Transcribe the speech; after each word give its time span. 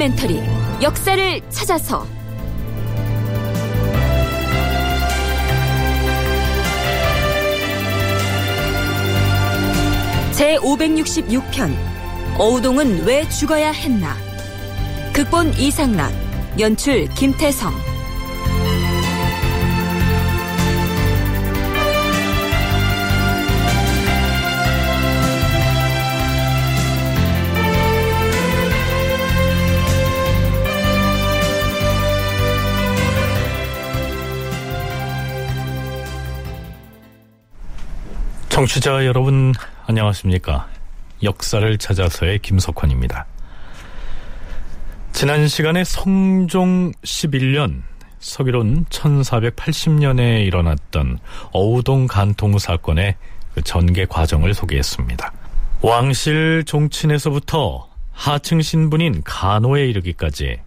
다큐멘터리 0.00 0.42
역사를 0.82 1.40
찾아서. 1.50 2.06
제 10.32 10.56
566편 10.56 11.76
어우동은 12.38 13.04
왜 13.04 13.28
죽어야 13.28 13.72
했나? 13.72 14.16
극본 15.12 15.52
이상락 15.58 16.12
연출 16.58 17.06
김태성 17.14 17.89
청취자 38.60 39.06
여러분 39.06 39.54
안녕하십니까? 39.86 40.68
역사를 41.22 41.78
찾아서의 41.78 42.40
김석환입니다. 42.40 43.24
지난 45.12 45.48
시간에 45.48 45.82
성종 45.82 46.92
11년 47.02 47.80
서기론 48.18 48.84
1480년에 48.84 50.44
일어났던 50.44 51.20
어우동 51.52 52.06
간통 52.06 52.58
사건의 52.58 53.16
그 53.54 53.62
전개 53.62 54.04
과정을 54.04 54.52
소개했습니다. 54.52 55.32
왕실 55.80 56.62
종친에서부터 56.66 57.88
하층 58.12 58.60
신분인 58.60 59.22
간호에 59.24 59.86
이르기까지 59.86 60.60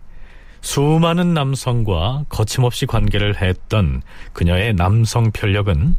수많은 0.64 1.33
남성과 1.33 2.23
거침없이 2.30 2.86
관계를 2.86 3.42
했던 3.42 4.02
그녀의 4.31 4.73
남성 4.73 5.30
편력은 5.31 5.95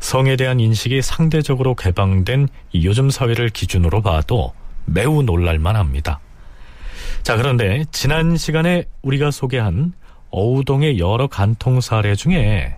성에 0.00 0.36
대한 0.36 0.60
인식이 0.60 1.02
상대적으로 1.02 1.74
개방된 1.74 2.48
요즘 2.74 3.10
사회를 3.10 3.50
기준으로 3.50 4.00
봐도 4.00 4.54
매우 4.86 5.22
놀랄만 5.22 5.76
합니다. 5.76 6.20
자, 7.22 7.36
그런데 7.36 7.84
지난 7.92 8.38
시간에 8.38 8.86
우리가 9.02 9.30
소개한 9.30 9.92
어우동의 10.30 10.98
여러 10.98 11.26
간통 11.26 11.82
사례 11.82 12.14
중에 12.14 12.76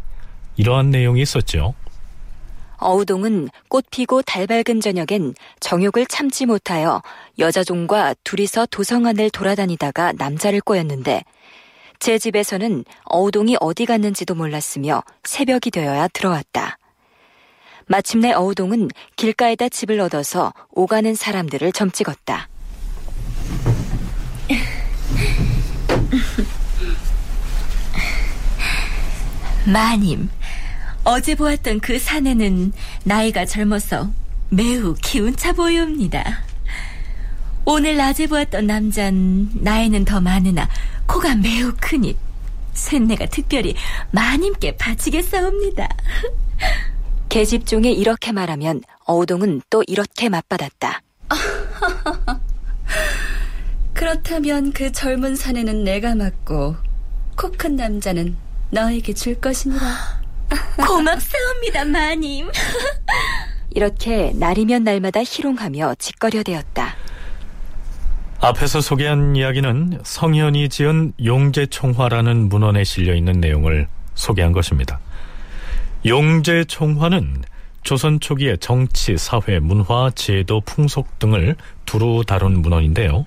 이러한 0.57 0.91
내용이 0.91 1.23
있었죠. 1.23 1.75
어우동은 2.81 3.51
꽃 3.69 3.85
피고 3.91 4.23
달 4.23 4.47
밝은 4.47 4.81
저녁엔 4.81 5.35
정욕을 5.61 6.07
참지 6.07 6.47
못하여 6.47 7.03
여자종과 7.39 8.15
둘이서 8.25 8.67
도성안을 8.71 9.31
돌아다니다가 9.31 10.13
남자를 10.13 10.61
꼬였는데 10.61 11.23
제 11.99 12.19
집에서는 12.19 12.85
어우동이 13.05 13.57
어디 13.61 13.85
갔는지도 13.85 14.35
몰랐으며 14.35 15.03
새벽이 15.25 15.71
되어야 15.71 16.09
들어왔다. 16.09 16.79
마침내 17.87 18.33
어우동은 18.33 18.89
길가에다 19.17 19.69
집을 19.69 20.01
얻어서 20.01 20.55
오가는 20.71 21.15
사람들을 21.15 21.73
점찍었다. 21.73 22.49
마님, 29.67 30.31
어제 31.05 31.35
보았던 31.35 31.81
그 31.81 31.99
사내는 31.99 32.73
나이가 33.05 33.45
젊어서 33.45 34.11
매우 34.51 34.95
기운차 34.95 35.53
보이옵니다. 35.53 36.43
오늘 37.65 37.97
낮에 37.97 38.27
보았던 38.27 38.67
남자는 38.67 39.51
나이는 39.55 40.05
더 40.05 40.21
많으나 40.21 40.69
코가 41.07 41.37
매우 41.37 41.73
크니 41.81 42.17
쇳내가 42.75 43.27
특별히 43.27 43.75
마님께 44.11 44.77
바치겠사옵니다. 44.77 45.89
계집종이 47.29 47.93
이렇게 47.93 48.33
말하면 48.33 48.83
어우동은 49.05 49.63
또 49.71 49.83
이렇게 49.87 50.29
맞받았다. 50.29 51.03
그렇다면 53.95 54.73
그 54.73 54.91
젊은 54.93 55.37
사내는 55.37 55.85
내가 55.85 56.15
맡고 56.15 56.77
코 57.37 57.51
큰 57.57 57.77
남자는 57.77 58.37
너에게 58.71 59.13
줄 59.15 59.41
것이니라. 59.41 60.20
고맙사옵니다, 60.77 61.85
마님. 61.85 62.51
이렇게 63.71 64.33
날이면 64.35 64.85
날마다 64.85 65.21
희롱하며 65.21 65.95
짓거려대었다. 65.99 66.97
앞에서 68.41 68.81
소개한 68.81 69.37
이야기는 69.37 70.01
성현이 70.03 70.71
지은 70.71 71.13
용제총화라는 71.23 72.49
문헌에 72.49 72.85
실려 72.85 73.15
있는 73.15 73.41
내용을 73.41 73.87
소개한 74.15 74.53
것입니다. 74.53 74.99
용제총화는 76.07 77.43
조선 77.83 78.21
초기의 78.21 78.59
정치, 78.59 79.17
사회, 79.17 79.59
문화, 79.59 80.11
제도, 80.15 80.61
풍속 80.63 81.19
등을 81.19 81.57
두루 81.87 82.25
다룬 82.27 82.63
문헌인데요. 82.63 83.27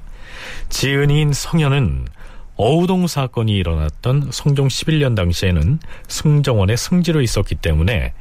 지은이인 0.70 1.34
성현은 1.34 2.08
어우동 2.56 3.08
사건이 3.08 3.52
일어났던 3.54 4.30
성종 4.32 4.68
11년 4.68 5.16
당시에는 5.16 5.80
승정원의 6.08 6.78
승지로 6.78 7.22
있었기 7.22 7.56
때문에 7.56 8.14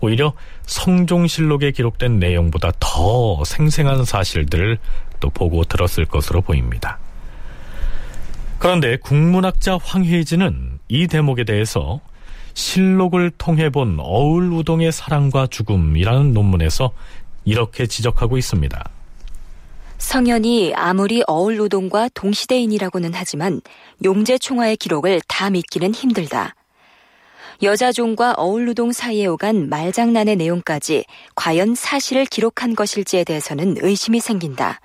오히려 0.00 0.32
성종실록에 0.62 1.72
기록된 1.72 2.18
내용보다 2.18 2.72
더 2.80 3.44
생생한 3.44 4.04
사실들을 4.04 4.78
또 5.20 5.30
보고 5.30 5.64
들었을 5.64 6.06
것으로 6.06 6.40
보입니다. 6.40 6.98
그런데 8.58 8.96
국문학자 8.96 9.78
황혜진은 9.82 10.78
이 10.88 11.06
대목에 11.06 11.44
대해서 11.44 12.00
실록을 12.54 13.30
통해 13.36 13.68
본 13.68 13.96
어울우동의 13.98 14.92
사랑과 14.92 15.46
죽음이라는 15.46 16.32
논문에서 16.32 16.92
이렇게 17.44 17.86
지적하고 17.86 18.38
있습니다. 18.38 18.88
성현이 19.98 20.74
아무리 20.74 21.22
어울 21.26 21.56
노동과 21.56 22.08
동시대인이라고는 22.14 23.12
하지만 23.14 23.60
용제총화의 24.04 24.76
기록을 24.76 25.20
다 25.28 25.50
믿기는 25.50 25.92
힘들다. 25.92 26.54
여자종과 27.62 28.34
어울 28.36 28.66
노동 28.66 28.92
사이에 28.92 29.26
오간 29.26 29.68
말장난의 29.68 30.36
내용까지 30.36 31.04
과연 31.34 31.74
사실을 31.74 32.26
기록한 32.26 32.74
것일지에 32.74 33.24
대해서는 33.24 33.76
의심이 33.80 34.20
생긴다. 34.20 34.80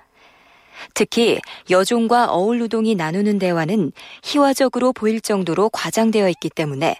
특히 0.94 1.40
여종과 1.68 2.26
어울 2.26 2.60
노동이 2.60 2.94
나누는 2.94 3.38
대화는 3.38 3.92
희화적으로 4.22 4.92
보일 4.92 5.20
정도로 5.20 5.68
과장되어 5.70 6.28
있기 6.30 6.48
때문에 6.50 6.96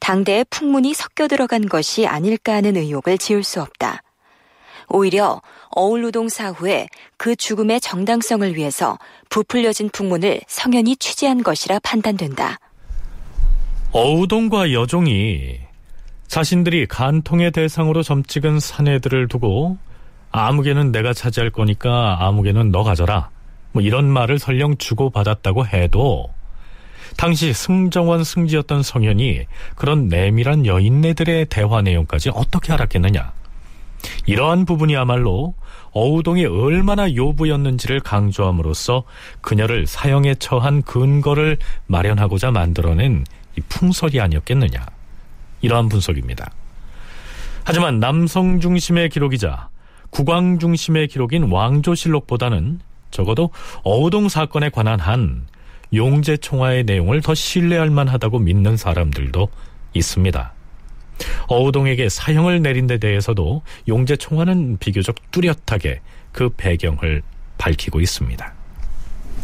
당대의 0.00 0.46
풍문이 0.48 0.94
섞여 0.94 1.28
들어간 1.28 1.68
것이 1.68 2.06
아닐까 2.06 2.54
하는 2.54 2.76
의혹을 2.76 3.18
지울 3.18 3.42
수 3.42 3.60
없다. 3.60 4.02
오히려 4.88 5.40
어울노동 5.70 6.28
사후에 6.28 6.88
그 7.16 7.36
죽음의 7.36 7.80
정당성을 7.80 8.54
위해서 8.56 8.98
부풀려진 9.28 9.90
풍문을 9.90 10.40
성현이 10.46 10.96
취재한 10.96 11.42
것이라 11.42 11.78
판단된다. 11.80 12.58
어우동과 13.92 14.72
여종이 14.72 15.60
자신들이 16.26 16.86
간통의 16.86 17.52
대상으로 17.52 18.02
점찍은 18.02 18.60
사내들을 18.60 19.28
두고 19.28 19.78
아무개는 20.30 20.92
내가 20.92 21.12
차지할 21.14 21.50
거니까 21.50 22.18
아무개는 22.20 22.70
너 22.70 22.82
가져라. 22.82 23.30
뭐 23.72 23.82
이런 23.82 24.06
말을 24.06 24.38
설령 24.38 24.76
주고받았다고 24.76 25.66
해도 25.66 26.30
당시 27.16 27.52
승정원 27.52 28.24
승지였던 28.24 28.82
성현이 28.82 29.46
그런 29.74 30.08
내밀한 30.08 30.66
여인네들의 30.66 31.46
대화 31.46 31.80
내용까지 31.82 32.30
어떻게 32.34 32.72
알았겠느냐. 32.72 33.32
이러한 34.26 34.64
부분이야말로 34.64 35.54
어우동이 35.92 36.44
얼마나 36.44 37.12
요부였는지를 37.12 38.00
강조함으로써 38.00 39.04
그녀를 39.40 39.86
사형에 39.86 40.34
처한 40.36 40.82
근거를 40.82 41.58
마련하고자 41.86 42.50
만들어낸 42.50 43.24
이 43.56 43.60
풍설이 43.68 44.20
아니었겠느냐. 44.20 44.86
이러한 45.60 45.88
분석입니다. 45.88 46.50
하지만 47.64 48.00
남성 48.00 48.60
중심의 48.60 49.08
기록이자 49.08 49.68
국왕 50.10 50.58
중심의 50.58 51.08
기록인 51.08 51.50
왕조실록보다는 51.50 52.80
적어도 53.10 53.50
어우동 53.82 54.28
사건에 54.28 54.68
관한 54.70 55.00
한 55.00 55.46
용제총화의 55.92 56.84
내용을 56.84 57.22
더 57.22 57.34
신뢰할 57.34 57.90
만하다고 57.90 58.38
믿는 58.38 58.76
사람들도 58.76 59.48
있습니다. 59.94 60.52
어우동에게 61.48 62.08
사형을 62.08 62.62
내린 62.62 62.86
데 62.86 62.98
대해서도 62.98 63.62
용제총화는 63.88 64.78
비교적 64.78 65.16
뚜렷하게 65.30 66.00
그 66.32 66.50
배경을 66.56 67.22
밝히고 67.58 68.00
있습니다. 68.00 68.58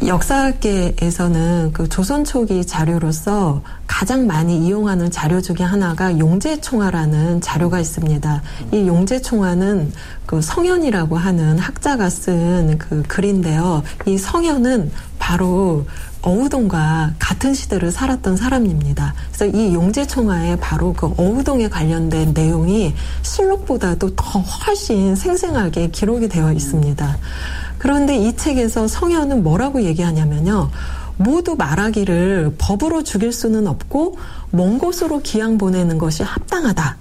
역사계에서는 0.04 1.72
그 1.72 1.88
조선 1.88 2.24
초기 2.24 2.66
자료로서 2.66 3.62
가장 3.86 4.26
많이 4.26 4.66
이용하는 4.66 5.10
자료 5.10 5.40
중에 5.40 5.64
하나가 5.64 6.18
용제총화라는 6.18 7.40
자료가 7.40 7.78
있습니다. 7.80 8.42
이 8.72 8.88
용제총화는 8.88 9.92
그 10.26 10.42
성현이라고 10.42 11.16
하는 11.16 11.58
학자가 11.58 12.10
쓴 12.10 12.76
그 12.76 13.02
글인데요. 13.02 13.82
이 14.06 14.18
성현은 14.18 14.90
바로 15.24 15.86
어우동과 16.20 17.14
같은 17.18 17.54
시대를 17.54 17.90
살았던 17.90 18.36
사람입니다. 18.36 19.14
그래서 19.32 19.46
이 19.56 19.72
용재총화에 19.72 20.56
바로 20.56 20.92
그 20.92 21.14
어우동에 21.16 21.70
관련된 21.70 22.34
내용이 22.34 22.92
실록보다도 23.22 24.16
더 24.16 24.40
훨씬 24.40 25.16
생생하게 25.16 25.88
기록이 25.88 26.28
되어 26.28 26.52
있습니다. 26.52 27.16
그런데 27.78 28.18
이 28.18 28.36
책에서 28.36 28.86
성현은 28.86 29.42
뭐라고 29.42 29.80
얘기하냐면요. 29.82 30.70
모두 31.16 31.56
말하기를 31.56 32.56
법으로 32.58 33.02
죽일 33.02 33.32
수는 33.32 33.66
없고 33.66 34.18
먼 34.50 34.78
곳으로 34.78 35.22
기양 35.22 35.56
보내는 35.56 35.96
것이 35.96 36.22
합당하다. 36.22 36.98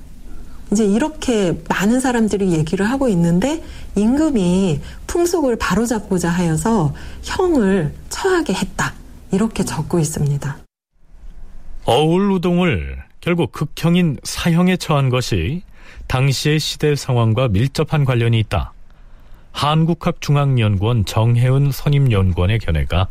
이제 0.74 0.86
이렇게 0.86 1.56
많은 1.70 2.00
사람들이 2.00 2.52
얘기를 2.52 2.90
하고 2.90 3.08
있는데 3.08 3.64
임금이 3.96 4.82
풍속을 5.06 5.56
바로잡고자 5.58 6.30
하여서 6.30 6.96
형을 7.22 7.94
처하게 8.10 8.54
했다. 8.54 8.94
이렇게 9.32 9.64
적고 9.64 10.00
있습니다. 10.00 10.58
어울우동을 11.86 13.04
결국 13.22 13.52
극형인 13.52 14.18
사형에 14.24 14.78
처한 14.78 15.10
것이 15.10 15.62
당시의 16.08 16.60
시대 16.60 16.96
상황과 16.96 17.50
밀접한 17.50 18.04
관련이 18.04 18.40
있다. 18.40 18.74
한국학중앙연구원 19.52 21.06
정혜은 21.06 21.72
선임연구원의 21.72 22.58
견해가 22.58 23.08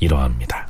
이러합니다. 0.00 0.68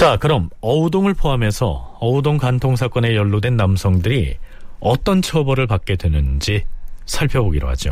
자, 0.00 0.16
그럼 0.16 0.48
어우동을 0.62 1.12
포함해서 1.12 1.98
어우동 2.00 2.38
간통 2.38 2.74
사건에 2.74 3.14
연루된 3.14 3.58
남성들이 3.58 4.38
어떤 4.80 5.20
처벌을 5.20 5.66
받게 5.66 5.96
되는지 5.96 6.64
살펴보기로 7.04 7.68
하죠. 7.68 7.90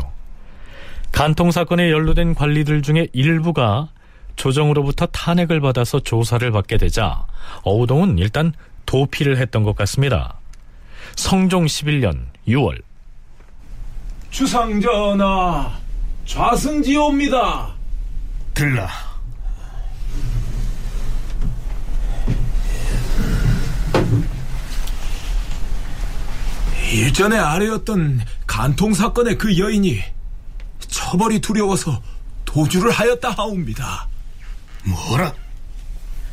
간통 1.11 1.51
사건에 1.51 1.91
연루된 1.91 2.33
관리들 2.33 2.81
중에 2.81 3.09
일부가 3.13 3.89
조정으로부터 4.37 5.05
탄핵을 5.05 5.61
받아서 5.61 5.99
조사를 5.99 6.49
받게 6.51 6.77
되자 6.77 7.27
어우동은 7.61 8.17
일단 8.17 8.53
도피를 8.87 9.37
했던 9.37 9.61
것 9.61 9.75
같습니다. 9.75 10.39
성종 11.15 11.67
11년 11.67 12.25
6월 12.47 12.81
주상전하 14.31 15.77
좌승지옵니다 16.25 17.67
들라 18.55 19.08
일전에 26.91 27.37
아래였던 27.37 28.21
간통 28.47 28.93
사건의 28.93 29.37
그 29.37 29.57
여인이 29.57 30.01
처벌이 30.87 31.39
두려워서 31.39 32.01
도주를 32.45 32.91
하였다 32.91 33.29
하옵니다. 33.31 34.07
뭐라? 34.83 35.33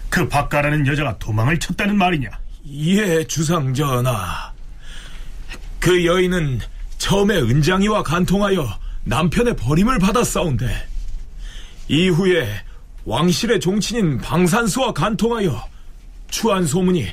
그 0.08 0.26
박가라는 0.28 0.86
여자가 0.86 1.18
도망을 1.18 1.58
쳤다는 1.58 1.98
말이냐? 1.98 2.30
예, 2.68 3.24
주상전하. 3.24 4.52
그 5.78 6.04
여인은 6.06 6.60
처음에 6.98 7.36
은장이와 7.36 8.02
간통하여 8.02 8.78
남편의 9.04 9.56
버림을 9.56 9.98
받았사온데 9.98 10.88
이후에 11.88 12.48
왕실의 13.04 13.60
종친인 13.60 14.18
방산수와 14.18 14.92
간통하여 14.92 15.68
추한 16.28 16.66
소문이 16.66 17.06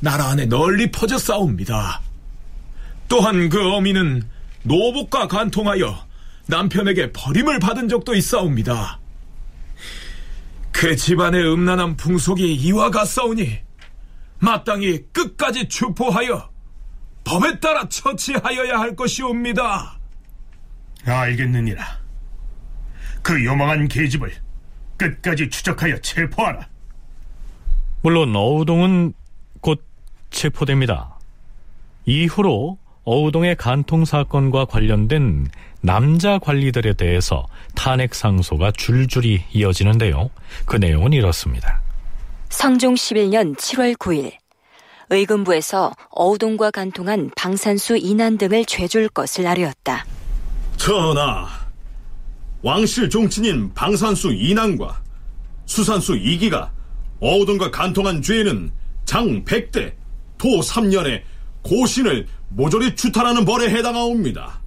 나라 0.00 0.26
안에 0.30 0.46
널리 0.46 0.90
퍼져싸웁니다. 0.90 2.02
또한 3.08 3.48
그 3.48 3.74
어미는 3.74 4.22
노복과 4.62 5.28
간통하여 5.28 6.06
남편에게 6.46 7.12
버림을 7.12 7.58
받은 7.58 7.88
적도 7.88 8.14
있사옵니다. 8.14 9.00
그 10.72 10.94
집안의 10.94 11.42
음란한 11.52 11.96
풍속이 11.96 12.54
이와 12.54 12.90
같사오니 12.90 13.58
마땅히 14.38 15.04
끝까지 15.12 15.68
추포하여 15.68 16.50
법에 17.24 17.58
따라 17.60 17.88
처치하여야 17.88 18.78
할 18.78 18.94
것이옵니다. 18.94 19.98
알겠느니라. 21.04 21.84
그 23.22 23.44
요망한 23.44 23.88
계집을 23.88 24.32
끝까지 24.96 25.50
추적하여 25.50 26.00
체포하라. 26.00 26.68
물론 28.02 28.34
어우동은 28.34 29.12
곧 29.60 29.84
체포됩니다. 30.30 31.18
이후로 32.06 32.78
어우동의 33.10 33.56
간통 33.56 34.04
사건과 34.04 34.66
관련된 34.66 35.48
남자 35.80 36.38
관리들에 36.38 36.92
대해서 36.92 37.46
탄핵 37.74 38.14
상소가 38.14 38.70
줄줄이 38.70 39.44
이어지는데요. 39.50 40.28
그 40.66 40.76
내용은 40.76 41.14
이렇습니다. 41.14 41.80
성종 42.50 42.96
11년 42.96 43.56
7월 43.56 43.96
9일 43.96 44.32
의금부에서 45.08 45.94
어우동과 46.10 46.70
간통한 46.70 47.30
방산수 47.34 47.96
이난 47.96 48.36
등을 48.36 48.66
죄줄 48.66 49.08
것을 49.08 49.46
아뢰었다. 49.46 50.04
전하, 50.76 51.48
왕실 52.60 53.08
종친인 53.08 53.72
방산수 53.72 54.34
이난과 54.34 55.00
수산수 55.64 56.14
이기가 56.14 56.70
어우동과 57.20 57.70
간통한 57.70 58.20
죄는 58.20 58.70
장 59.06 59.42
100대, 59.46 59.94
도 60.36 60.60
3년에 60.60 61.22
고신을 61.68 62.26
모조리 62.48 62.96
추탈하는 62.96 63.44
벌에 63.44 63.68
해당하옵니다. 63.68 64.62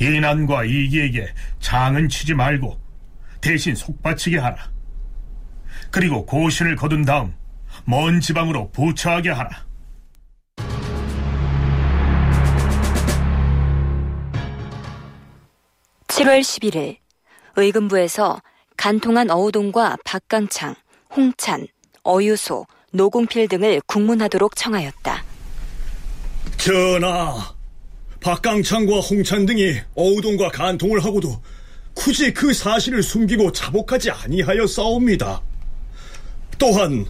이난과 0.00 0.64
이기에게 0.64 1.26
장은 1.58 2.08
치지 2.08 2.34
말고 2.34 2.78
대신 3.40 3.74
속바치게 3.74 4.38
하라. 4.38 4.56
그리고 5.90 6.24
고신을 6.24 6.76
거둔 6.76 7.04
다음 7.04 7.34
먼 7.84 8.20
지방으로 8.20 8.70
부처하게 8.70 9.30
하라. 9.30 9.66
(7월 16.08 16.40
11일) 16.40 16.96
의금부에서 17.56 18.40
간통한 18.76 19.30
어우동과 19.30 19.98
박강창, 20.04 20.74
홍찬, 21.14 21.66
어유소, 22.04 22.66
노공필 22.92 23.48
등을 23.48 23.80
국문하도록 23.86 24.54
청하였다. 24.56 25.24
전하, 26.56 27.54
박강창과 28.20 29.00
홍찬 29.00 29.46
등이 29.46 29.80
어우동과 29.94 30.48
간통을 30.50 31.04
하고도 31.04 31.40
굳이 31.94 32.32
그 32.32 32.52
사실을 32.52 33.02
숨기고 33.02 33.52
자복하지 33.52 34.10
아니하여 34.10 34.66
싸웁니다. 34.66 35.40
또한 36.58 37.06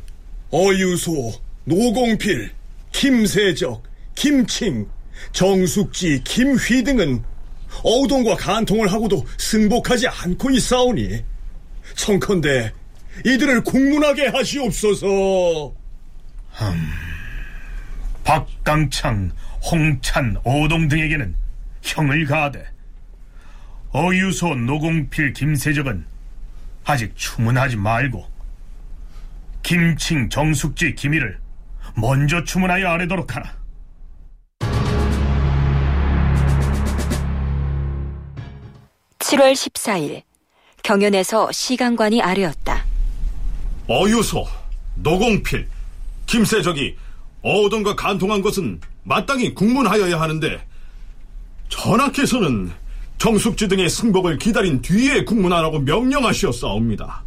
어유소, 0.50 1.33
노공필, 1.64 2.50
김세적, 2.92 3.83
김칭, 4.14 4.88
정숙지, 5.33 6.23
김휘 6.25 6.85
등은 6.85 7.23
어우동과 7.83 8.37
간통을 8.37 8.92
하고도 8.92 9.25
승복하지 9.38 10.06
않고 10.09 10.50
있사오니 10.50 11.23
청컨대 11.95 12.73
이들을 13.25 13.62
국문하게 13.64 14.28
하시옵소서. 14.28 15.06
음, 16.62 16.92
박강창, 18.25 19.32
홍찬, 19.70 20.37
오동 20.44 20.88
등에게는 20.88 21.35
형을 21.82 22.26
가하되 22.26 22.66
어유소, 23.92 24.54
노공필, 24.54 25.32
김세적은 25.32 26.04
아직 26.85 27.16
추문하지 27.16 27.76
말고 27.76 28.26
김칭, 29.62 30.28
정숙지, 30.28 30.94
김희를 30.94 31.38
먼저 31.96 32.44
추문하여 32.44 32.88
아뢰도록 32.88 33.35
하라. 33.35 33.56
(7월 39.18 39.52
14일) 39.54 40.23
경연에서 40.85 41.50
시간관이 41.50 42.23
아뢰었다. 42.23 42.85
어유소, 43.88 44.46
노공필, 44.96 45.68
김세적이 46.26 46.96
어우동과 47.42 47.94
간통한 47.94 48.42
것은 48.42 48.80
마땅히 49.04 49.54
국문하여야 49.54 50.20
하는데 50.20 50.66
전하께서는 51.68 52.72
정숙지 53.18 53.68
등의 53.68 53.88
승복을 53.88 54.38
기다린 54.38 54.82
뒤에 54.82 55.24
국문하라고 55.24 55.80
명령하시었사옵니다. 55.80 57.24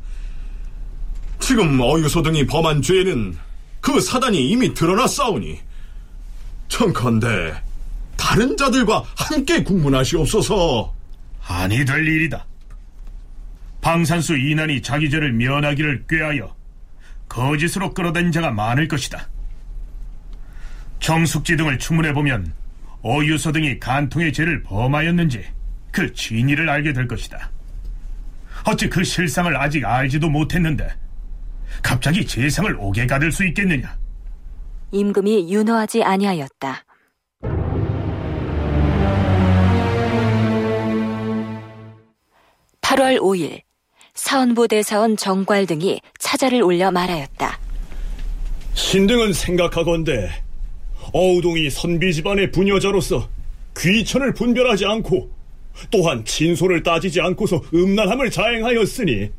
지금 1.40 1.80
어유소 1.80 2.22
등이 2.22 2.46
범한 2.46 2.82
죄는 2.82 3.38
그 3.82 4.00
사단이 4.02 4.50
이미 4.50 4.74
드러났사오니 4.74 5.60
청컨대 6.68 7.64
다른 8.18 8.58
자들과 8.58 9.04
함께 9.16 9.64
국문하시옵소서. 9.64 10.94
아니 11.48 11.86
될 11.86 12.06
일이다. 12.06 12.46
방산수 13.82 14.38
이난이 14.38 14.82
자기 14.82 15.10
죄를 15.10 15.34
면하기를 15.34 16.06
꾀하여 16.08 16.56
거짓으로 17.28 17.94
끌어댄 17.94 18.32
자가 18.32 18.52
많을 18.52 18.88
것이다. 18.88 19.30
정숙지 21.00 21.56
등을 21.58 21.80
추문해 21.80 22.14
보면 22.14 22.54
어유서 23.02 23.52
등이 23.52 23.80
간통의 23.80 24.34
죄를 24.34 24.64
범하였는지 24.64 25.46
그 25.92 26.14
진위를 26.14 26.70
알게 26.70 26.94
될 26.94 27.08
것이다. 27.08 27.52
어찌 28.66 28.90
그 28.90 29.04
실상을 29.04 29.56
아직 29.56 29.86
알지도 29.86 30.30
못했는데 30.30 30.90
갑자기 31.82 32.26
재상을 32.26 32.76
오게 32.78 33.08
가들 33.08 33.32
수 33.32 33.46
있겠느냐? 33.46 33.98
임금이 34.92 35.54
윤허하지 35.54 36.04
아니하였다. 36.04 36.84
(8월 42.82 43.20
5일) 43.20 43.62
사원부 44.20 44.68
대사원 44.68 45.16
정괄 45.16 45.66
등이 45.66 46.02
차자를 46.20 46.62
올려 46.62 46.92
말하였다. 46.92 47.60
신등은 48.74 49.34
생각하건대 49.34 50.30
어우동이 51.14 51.70
선비 51.70 52.14
집안의 52.14 52.52
부녀자로서 52.52 53.30
귀천을 53.78 54.34
분별하지 54.34 54.86
않고 54.86 55.32
또한 55.90 56.26
진소를 56.26 56.84
따지지 56.84 57.22
않고서 57.22 57.62
음란함을 57.74 58.30
자행하였으니 58.30 59.30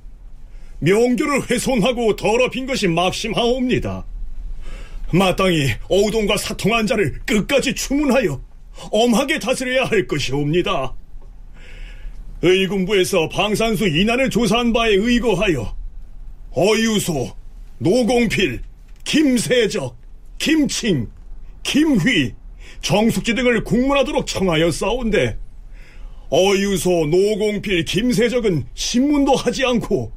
명교를 0.79 1.51
훼손하고 1.51 2.17
더럽힌 2.17 2.67
것이 2.67 2.89
막심하옵니다. 2.89 4.07
마땅히 5.13 5.73
어우동과 5.91 6.39
사통한 6.39 6.87
자를 6.87 7.21
끝까지 7.27 7.75
추문하여 7.75 8.41
엄하게 8.91 9.39
다스려야 9.41 9.85
할 9.85 10.07
것이옵니다. 10.07 10.95
의군부에서 12.43 13.29
방산수 13.29 13.89
이난을 13.89 14.31
조사한 14.31 14.73
바에 14.73 14.93
의거하여 14.93 15.77
어유소, 16.53 17.31
노공필, 17.79 18.61
김세적, 19.05 19.97
김칭, 20.39 21.09
김휘, 21.63 22.33
정숙지 22.81 23.35
등을 23.35 23.63
국문하도록 23.65 24.27
청하여 24.27 24.71
싸운데 24.71 25.37
어유소, 26.31 27.07
노공필, 27.07 27.85
김세적은 27.85 28.65
신문도 28.75 29.35
하지 29.35 29.65
않고 29.65 30.13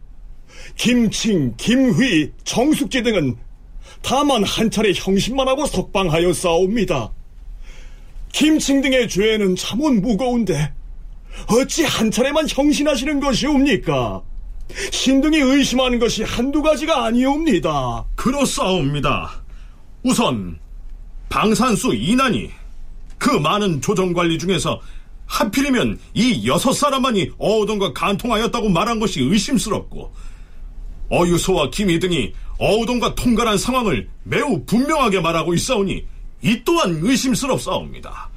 김칭, 0.75 1.56
김휘, 1.58 2.32
정숙지 2.44 3.03
등은 3.03 3.36
다만 4.01 4.44
한 4.44 4.70
차례 4.72 4.92
형신만 4.94 5.48
하고 5.48 5.65
석방하여 5.65 6.34
싸웁니다. 6.34 7.12
김칭 8.32 8.82
등의 8.82 9.08
죄는 9.10 9.56
참은 9.56 10.01
무거운데 10.01 10.74
어찌 11.48 11.84
한 11.84 12.12
차례만 12.12 12.48
형신하시는 12.50 13.20
것이옵니까? 13.20 14.22
신등이 14.92 15.38
의심하는 15.38 16.00
것이 16.00 16.24
한두 16.24 16.62
가지가 16.62 17.06
아니옵니다. 17.06 18.06
그렇사옵니다. 18.16 19.44
우선 20.04 20.60
방산수 21.30 21.94
이난이 21.94 22.52
그 23.18 23.30
많은 23.30 23.82
조정관리 23.82 24.38
중에서 24.38 24.80
하필이면 25.25 26.00
이 26.13 26.48
여섯 26.48 26.74
사람만이 26.74 27.32
어우동과 27.38 27.94
간통하였다고 27.94 28.70
말한 28.70 29.00
것이 29.00 29.22
의심스럽고 29.22 30.13
어유소와 31.10 31.70
김희 31.70 32.00
등이 32.00 32.34
어우동과 32.58 33.16
통관한 33.16 33.58
상황을 33.58 34.10
매우 34.24 34.63
분명하게 34.66 35.22
말하고 35.22 35.54
있사오니 35.54 36.06
이 36.42 36.62
또한 36.66 37.00
의심스럽사옵니다. 37.02 38.30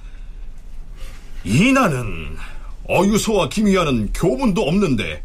이난은 1.45 2.37
어유소와 2.88 3.49
김희와는 3.49 4.12
교분도 4.12 4.62
없는데 4.62 5.23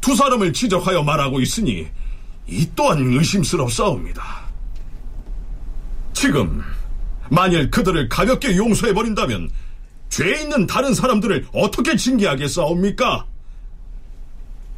두 0.00 0.14
사람을 0.14 0.52
지적하여 0.52 1.02
말하고 1.02 1.40
있으니 1.40 1.86
이 2.46 2.68
또한 2.74 2.98
의심스럽사옵니다. 3.00 4.44
지금 6.12 6.62
만일 7.30 7.70
그들을 7.70 8.08
가볍게 8.08 8.56
용서해버린다면 8.56 9.50
죄 10.08 10.40
있는 10.40 10.66
다른 10.66 10.94
사람들을 10.94 11.48
어떻게 11.52 11.96
징계하겠사옵니까? 11.96 13.26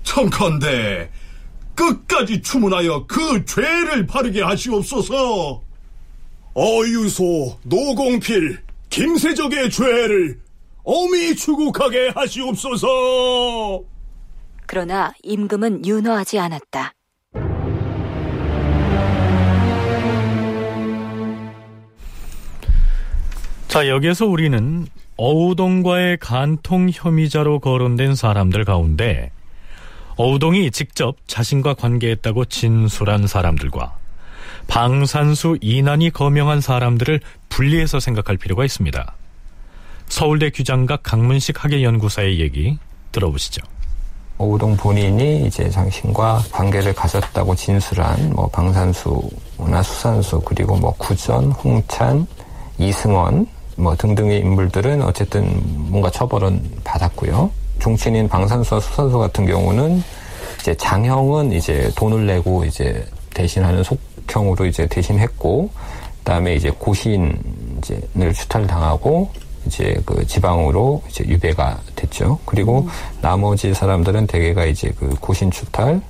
청컨대 0.03 1.11
끝까지 1.75 2.41
추문하여 2.41 3.07
그 3.07 3.45
죄를 3.45 4.07
바르게 4.07 4.43
하시옵소서. 4.43 5.63
어유소, 6.55 7.59
노공필, 7.65 8.63
김세적의 8.89 9.71
죄를 9.71 10.41
어미 10.87 11.35
추국하게 11.35 12.13
하시옵소서. 12.15 12.87
그러나 14.67 15.13
임금은 15.25 15.85
윤허하지 15.85 16.39
않았다. 16.39 16.93
자, 23.67 23.89
여기에서 23.89 24.27
우리는 24.27 24.87
어우동과의 25.17 26.19
간통 26.19 26.91
혐의자로 26.93 27.59
거론된 27.59 28.15
사람들 28.15 28.65
가운데 28.65 29.33
어우동이 30.17 30.71
직접 30.71 31.17
자신과 31.27 31.75
관계했다고 31.75 32.45
진술한 32.45 33.27
사람들과 33.27 33.99
방산수 34.69 35.59
이난이 35.61 36.11
거명한 36.11 36.61
사람들을 36.61 37.21
분리해서 37.49 37.99
생각할 37.99 38.37
필요가 38.37 38.65
있습니다. 38.65 39.16
서울대 40.09 40.51
규장각 40.51 41.03
강문식 41.03 41.63
학예연구사의 41.63 42.41
얘기 42.41 42.79
들어보시죠. 43.13 43.63
오우동 44.39 44.77
본인이 44.77 45.47
이제 45.47 45.69
장신과 45.71 46.45
관계를 46.53 46.95
가졌다고 46.95 47.55
진술한 47.55 48.31
뭐 48.35 48.47
방산수나 48.49 49.83
수산수 49.83 50.43
그리고 50.45 50.77
뭐 50.77 50.95
구전, 50.99 51.53
홍찬, 51.53 52.27
이승원 52.79 53.47
뭐 53.77 53.97
등등의 53.97 54.41
인물들은 54.41 55.03
어쨌든 55.03 55.61
뭔가 55.91 56.11
처벌은 56.11 56.63
받았고요. 56.85 57.51
종친인 57.79 58.29
방산수와 58.29 58.81
수산수 58.81 59.19
같은 59.19 59.47
경우는 59.47 60.03
이제 60.61 60.75
장형은 60.75 61.53
이제 61.53 61.91
돈을 61.97 62.27
내고 62.27 62.65
이제 62.65 63.07
대신하는 63.35 63.83
속형으로 63.83 64.67
이제 64.67 64.87
대신했고 64.87 65.71
그다음에 66.19 66.55
이제 66.55 66.71
고신을 66.71 68.35
추탈 68.35 68.67
당하고 68.67 69.31
이제 69.67 70.01
그 70.05 70.27
지방으로 70.27 71.03
이제 71.09 71.25
유배가 71.27 71.79
됐죠. 71.95 72.39
그리고 72.45 72.81
음. 72.81 72.89
나머지 73.21 73.75
사람들은 73.75 74.27
대개가 74.27 74.65
이제 74.65 74.93
그 74.99 75.15
고신 75.21 75.51
추탈 75.51 76.01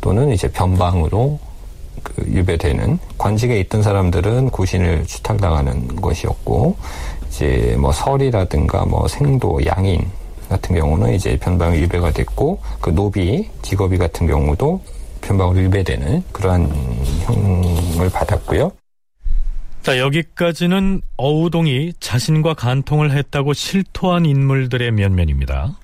또는 0.00 0.32
이제 0.32 0.50
변방으로 0.50 1.38
그 2.02 2.24
유배되는 2.26 2.98
관직에 3.18 3.60
있던 3.60 3.82
사람들은 3.82 4.50
고신을 4.50 5.06
추탈당하는 5.06 5.96
것이었고 5.96 6.76
이제 7.28 7.76
뭐 7.78 7.92
설이라든가 7.92 8.84
뭐 8.86 9.06
생도 9.08 9.64
양인 9.66 10.10
같은 10.48 10.76
경우는 10.76 11.14
이제 11.14 11.38
변방에 11.38 11.78
유배가 11.78 12.10
됐고 12.10 12.58
그 12.80 12.90
노비 12.94 13.48
직업이 13.62 13.96
같은 13.96 14.26
경우도 14.26 14.80
변방으로 15.22 15.60
유배되는 15.60 16.24
그러한 16.32 16.70
형을 17.24 18.10
받았고요. 18.10 18.72
자, 19.82 19.98
여기까지는 19.98 21.02
어우동이 21.16 21.94
자신과 21.98 22.54
간통을 22.54 23.10
했다고 23.10 23.52
실토한 23.52 24.26
인물들의 24.26 24.92
면면입니다. 24.92 25.76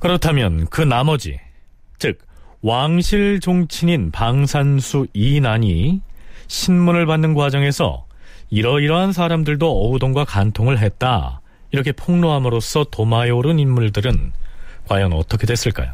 그렇다면 0.00 0.66
그 0.66 0.80
나머지, 0.82 1.38
즉, 2.00 2.18
왕실 2.60 3.38
종친인 3.38 4.10
방산수 4.10 5.06
이난이 5.12 6.00
신문을 6.48 7.06
받는 7.06 7.34
과정에서 7.34 8.04
이러이러한 8.50 9.12
사람들도 9.12 9.64
어우동과 9.64 10.24
간통을 10.24 10.78
했다. 10.80 11.40
이렇게 11.70 11.92
폭로함으로써 11.92 12.84
도마에 12.90 13.30
오른 13.30 13.60
인물들은 13.60 14.32
과연 14.88 15.12
어떻게 15.12 15.46
됐을까요? 15.46 15.92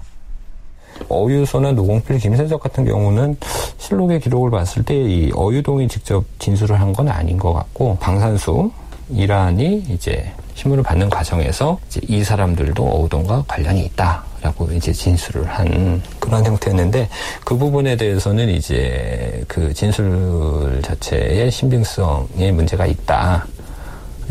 어유소나 1.09 1.73
노공필, 1.73 2.19
김세적 2.19 2.61
같은 2.61 2.85
경우는 2.85 3.37
실록의 3.78 4.21
기록을 4.21 4.50
봤을 4.50 4.83
때 4.85 4.95
이 5.00 5.33
어유동이 5.35 5.88
직접 5.88 6.25
진술을 6.38 6.80
한 6.80 6.92
건 6.92 7.09
아닌 7.09 7.37
것 7.38 7.52
같고 7.52 7.97
방산수 8.00 8.71
이란이 9.11 9.85
이제 9.88 10.33
신문을 10.54 10.83
받는 10.85 11.09
과정에서 11.09 11.78
이 12.02 12.23
사람들도 12.23 12.83
어우동과 12.85 13.45
관련이 13.49 13.85
있다 13.87 14.23
라고 14.42 14.71
이제 14.73 14.92
진술을 14.92 15.45
한 15.47 16.02
그런 16.19 16.45
형태였는데 16.45 17.09
그 17.45 17.57
부분에 17.57 17.97
대해서는 17.97 18.49
이제 18.49 19.42
그 19.49 19.73
진술 19.73 20.80
자체의 20.83 21.50
신빙성에 21.50 22.52
문제가 22.52 22.87
있다. 22.87 23.47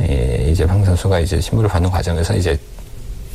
예, 0.02 0.48
이제 0.50 0.66
방산수가 0.66 1.20
이제 1.20 1.42
신문을 1.42 1.70
받는 1.70 1.90
과정에서 1.90 2.36
이제 2.36 2.58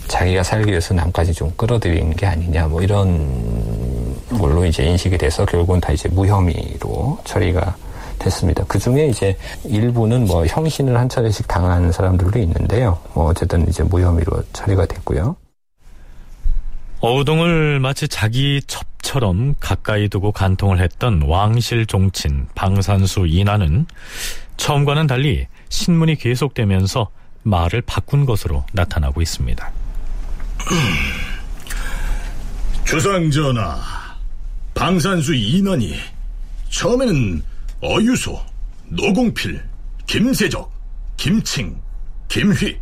자기가 0.09 0.43
살기 0.43 0.71
위해서 0.71 0.95
남까지 0.95 1.33
좀 1.33 1.51
끌어들이는 1.57 2.15
게 2.17 2.27
아니냐 2.27 2.69
뭐 2.69 2.83
이런 2.83 4.17
걸로 4.39 4.65
이제 4.65 4.85
인식이 4.85 5.19
돼서 5.19 5.45
결국은 5.45 5.81
다 5.81 5.93
이제 5.93 6.09
무혐의로 6.09 7.19
처리가 7.25 7.77
됐습니다. 8.19 8.65
그 8.67 8.79
중에 8.79 9.07
이제 9.07 9.37
일부는 9.65 10.27
뭐 10.27 10.47
형신을 10.47 10.97
한 10.97 11.09
차례씩 11.09 11.49
당한 11.49 11.93
사람들도 11.93 12.39
있는데요. 12.39 12.99
뭐 13.13 13.27
어쨌든 13.27 13.69
이제 13.69 13.83
무혐의로 13.83 14.43
처리가 14.53 14.87
됐고요. 14.87 15.37
어우동을 17.01 17.81
마치 17.81 18.09
자기 18.09 18.63
첩처럼 18.67 19.55
가까이 19.61 20.09
두고 20.09 20.33
간통을 20.33 20.81
했던 20.81 21.23
왕실 21.23 21.85
종친 21.85 22.47
방산수 22.55 23.27
이나는 23.27 23.87
처음과는 24.57 25.07
달리 25.07 25.47
신문이 25.69 26.17
계속되면서 26.17 27.11
말을 27.43 27.83
바꾼 27.83 28.25
것으로 28.25 28.65
나타나고 28.73 29.21
있습니다. 29.21 29.71
주상전하, 32.85 33.81
방산수 34.75 35.35
이난이 35.35 35.95
처음에는 36.71 37.43
어유소, 37.83 38.41
노공필, 38.87 39.63
김세적, 40.07 40.73
김칭, 41.17 41.81
김휘, 42.29 42.79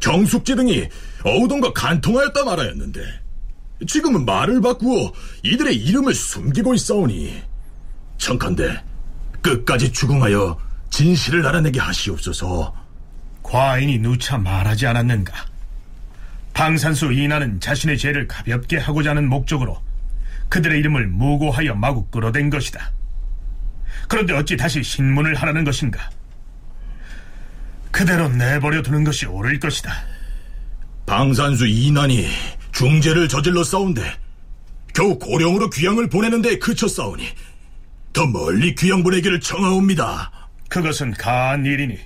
정숙지 0.00 0.54
등이 0.54 0.88
어우동과 1.24 1.72
간통하였다 1.72 2.44
말하였는데 2.44 3.00
지금은 3.86 4.24
말을 4.24 4.60
바꾸어 4.60 5.12
이들의 5.42 5.76
이름을 5.76 6.14
숨기고 6.14 6.74
있사오니 6.74 7.42
청컨대 8.18 8.82
끝까지 9.40 9.92
추궁하여 9.92 10.58
진실을 10.90 11.46
알아내게 11.46 11.78
하시옵소서. 11.78 12.74
과인이 13.42 13.98
누차 13.98 14.36
말하지 14.36 14.86
않았는가? 14.86 15.32
방산수 16.58 17.12
이나는 17.12 17.60
자신의 17.60 17.98
죄를 17.98 18.26
가볍게 18.26 18.78
하고자 18.78 19.10
하는 19.10 19.28
목적으로 19.28 19.80
그들의 20.48 20.80
이름을 20.80 21.06
무고하여 21.06 21.76
마구 21.76 22.06
끌어댄 22.06 22.50
것이다. 22.50 22.90
그런데 24.08 24.34
어찌 24.34 24.56
다시 24.56 24.82
신문을 24.82 25.36
하라는 25.36 25.62
것인가? 25.62 26.10
그대로 27.92 28.28
내버려 28.28 28.82
두는 28.82 29.04
것이 29.04 29.26
옳을 29.26 29.60
것이다. 29.60 29.92
방산수 31.06 31.68
이난이 31.68 32.26
중죄를 32.72 33.28
저질러 33.28 33.62
싸운데 33.62 34.02
겨우 34.92 35.16
고령으로 35.16 35.70
귀양을 35.70 36.08
보내는데 36.08 36.58
그쳤사오니 36.58 37.24
더 38.12 38.26
멀리 38.26 38.74
귀양 38.74 39.04
보내기를 39.04 39.38
청하옵니다. 39.38 40.48
그것은 40.68 41.12
가한 41.12 41.64
일이니 41.64 42.00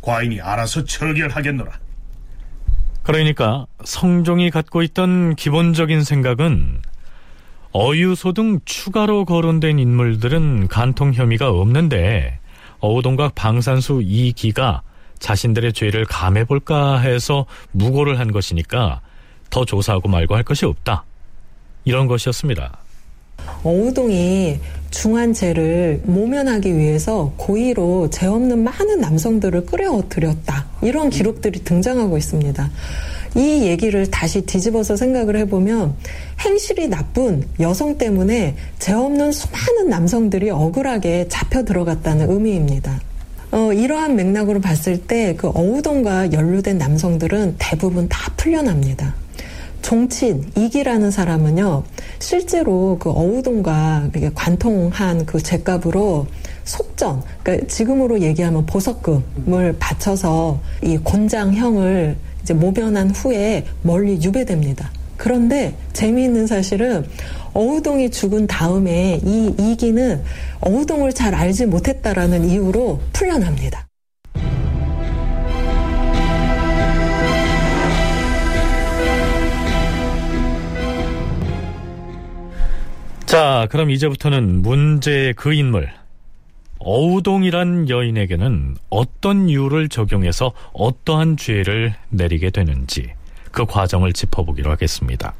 과인이 0.00 0.40
알아서 0.40 0.86
처결하겠노라. 0.86 1.83
그러니까 3.04 3.66
성종이 3.84 4.50
갖고 4.50 4.82
있던 4.82 5.36
기본적인 5.36 6.02
생각은 6.02 6.80
어유소 7.72 8.32
등 8.32 8.60
추가로 8.64 9.24
거론된 9.26 9.78
인물들은 9.78 10.68
간통 10.68 11.12
혐의가 11.12 11.50
없는데 11.50 12.38
어우동각 12.80 13.34
방산수 13.34 14.02
이기가 14.04 14.82
자신들의 15.18 15.72
죄를 15.72 16.04
감해볼까 16.06 16.98
해서 16.98 17.46
무고를 17.72 18.18
한 18.18 18.32
것이니까 18.32 19.00
더 19.50 19.64
조사하고 19.64 20.08
말고 20.08 20.34
할 20.34 20.42
것이 20.42 20.64
없다. 20.64 21.04
이런 21.84 22.06
것이었습니다. 22.06 22.83
어우동이 23.62 24.58
중한 24.90 25.32
죄를 25.32 26.02
모면하기 26.04 26.76
위해서 26.76 27.32
고의로 27.36 28.10
죄 28.10 28.26
없는 28.26 28.62
많은 28.62 29.00
남성들을 29.00 29.66
끌어들였다. 29.66 30.66
이런 30.82 31.10
기록들이 31.10 31.64
등장하고 31.64 32.16
있습니다. 32.16 32.70
이 33.36 33.64
얘기를 33.66 34.08
다시 34.08 34.42
뒤집어서 34.42 34.94
생각을 34.96 35.36
해보면 35.38 35.96
행실이 36.40 36.88
나쁜 36.88 37.42
여성 37.58 37.98
때문에 37.98 38.54
죄 38.78 38.92
없는 38.92 39.32
수많은 39.32 39.88
남성들이 39.88 40.50
억울하게 40.50 41.26
잡혀 41.28 41.64
들어갔다는 41.64 42.30
의미입니다. 42.30 43.00
어, 43.50 43.72
이러한 43.72 44.14
맥락으로 44.16 44.60
봤을 44.60 44.98
때 44.98 45.34
그 45.36 45.48
어우동과 45.48 46.32
연루된 46.32 46.78
남성들은 46.78 47.56
대부분 47.58 48.08
다 48.08 48.30
풀려납니다. 48.36 49.14
종친 49.84 50.50
이기라는 50.56 51.10
사람은요 51.10 51.84
실제로 52.18 52.96
그 52.98 53.10
어우동과 53.10 54.08
관통한 54.34 55.26
그 55.26 55.42
죄값으로 55.42 56.26
속전 56.64 57.22
그러니까 57.42 57.66
지금으로 57.68 58.20
얘기하면 58.20 58.64
보석금을 58.64 59.76
바쳐서 59.78 60.58
이 60.82 60.96
곤장형을 60.96 62.16
이제 62.42 62.54
모변한 62.54 63.10
후에 63.10 63.64
멀리 63.82 64.22
유배됩니다. 64.22 64.90
그런데 65.18 65.74
재미있는 65.92 66.46
사실은 66.46 67.04
어우동이 67.52 68.10
죽은 68.10 68.46
다음에 68.46 69.20
이 69.22 69.54
이기는 69.58 70.22
어우동을 70.60 71.12
잘 71.12 71.34
알지 71.34 71.66
못했다라는 71.66 72.48
이유로 72.48 73.00
풀려납니다. 73.12 73.83
자, 83.34 83.66
그럼 83.68 83.90
이제부터는 83.90 84.62
문제의 84.62 85.32
그 85.32 85.52
인물. 85.52 85.90
어우동이란 86.78 87.88
여인에게는 87.88 88.76
어떤 88.90 89.48
이유를 89.48 89.88
적용해서 89.88 90.52
어떠한 90.72 91.36
죄를 91.36 91.96
내리게 92.10 92.50
되는지 92.50 93.12
그 93.50 93.66
과정을 93.66 94.12
짚어보기로 94.12 94.70
하겠습니다. 94.70 95.34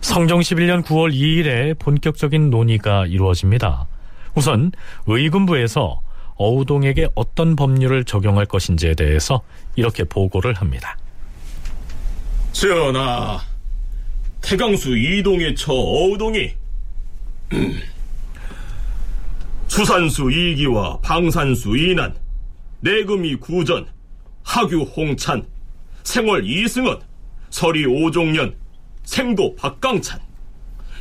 성종 0.00 0.40
11년 0.40 0.82
9월 0.82 1.14
2일에 1.14 1.78
본격적인 1.78 2.50
논의가 2.50 3.06
이루어집니다. 3.06 3.86
우선 4.34 4.72
의군부에서 5.06 6.00
어우동에게 6.34 7.06
어떤 7.14 7.54
법률을 7.54 8.02
적용할 8.02 8.46
것인지에 8.46 8.94
대해서 8.94 9.42
이렇게 9.76 10.02
보고를 10.02 10.54
합니다. 10.54 10.96
전하, 12.50 13.38
태강수 14.40 14.96
이동의 14.98 15.54
처 15.54 15.72
어우동이 15.72 16.58
수산수 19.68 20.30
이기와 20.30 21.00
방산수 21.00 21.76
이난, 21.76 22.14
내금이 22.80 23.36
구전, 23.36 23.86
하규 24.42 24.82
홍찬, 24.82 25.46
생월 26.02 26.44
이승원, 26.44 27.00
서리 27.50 27.86
오종년, 27.86 28.56
생도 29.04 29.54
박강찬, 29.56 30.20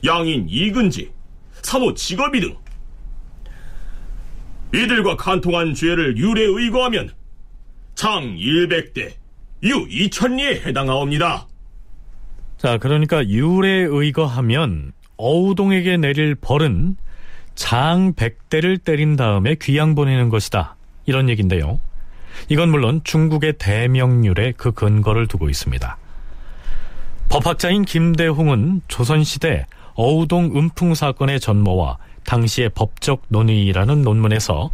양인 0.06 0.48
이근지, 0.50 1.12
사모 1.62 1.94
직업이 1.94 2.42
등 2.42 2.56
이들과 4.74 5.18
간통한 5.18 5.74
죄를 5.74 6.18
유례 6.18 6.44
의거하면 6.44 7.12
장 7.96 8.36
100대, 8.36 9.14
유 9.64 9.88
2000리에 9.88 10.66
해당하옵니다. 10.66 11.48
자, 12.58 12.78
그러니까 12.78 13.28
유례 13.28 13.88
의거하면 13.90 14.94
어우동에게 15.20 15.98
내릴 15.98 16.34
벌은 16.34 16.96
장 17.54 18.14
100대를 18.14 18.82
때린 18.82 19.18
다음에 19.18 19.56
귀양 19.62 19.94
보내는 19.94 20.30
것이다. 20.30 20.78
이런 21.06 21.28
얘기인데요. 21.30 21.80
이건 22.48 22.70
물론 22.70 23.02
중국의 23.04 23.58
대명률에 23.58 24.54
그 24.56 24.72
근거를 24.72 25.28
두고 25.28 25.50
있습니다. 25.50 25.98
법학자인 27.28 27.84
김대홍은 27.84 28.82
조선시대 28.88 29.66
어우동 29.96 30.56
음풍 30.56 30.96
사건의 30.96 31.42
전모와 31.42 31.98
당시의 32.24 32.70
법적 32.70 33.24
논의라는 33.28 34.02
논문에서 34.04 34.72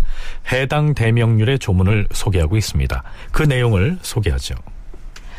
해당 0.52 0.94
대명률의 0.94 1.58
조문을 1.58 2.08
소개하고 2.12 2.56
있습니다. 2.56 3.04
그 3.32 3.42
내용을 3.44 3.98
소개하죠. 4.02 4.54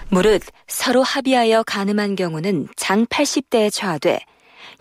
무릇 0.09 0.43
서로 0.67 1.03
합의하여 1.03 1.63
가늠한 1.63 2.17
경우는 2.17 2.69
장 2.75 3.07
80대에 3.07 3.73
처하되 3.73 4.19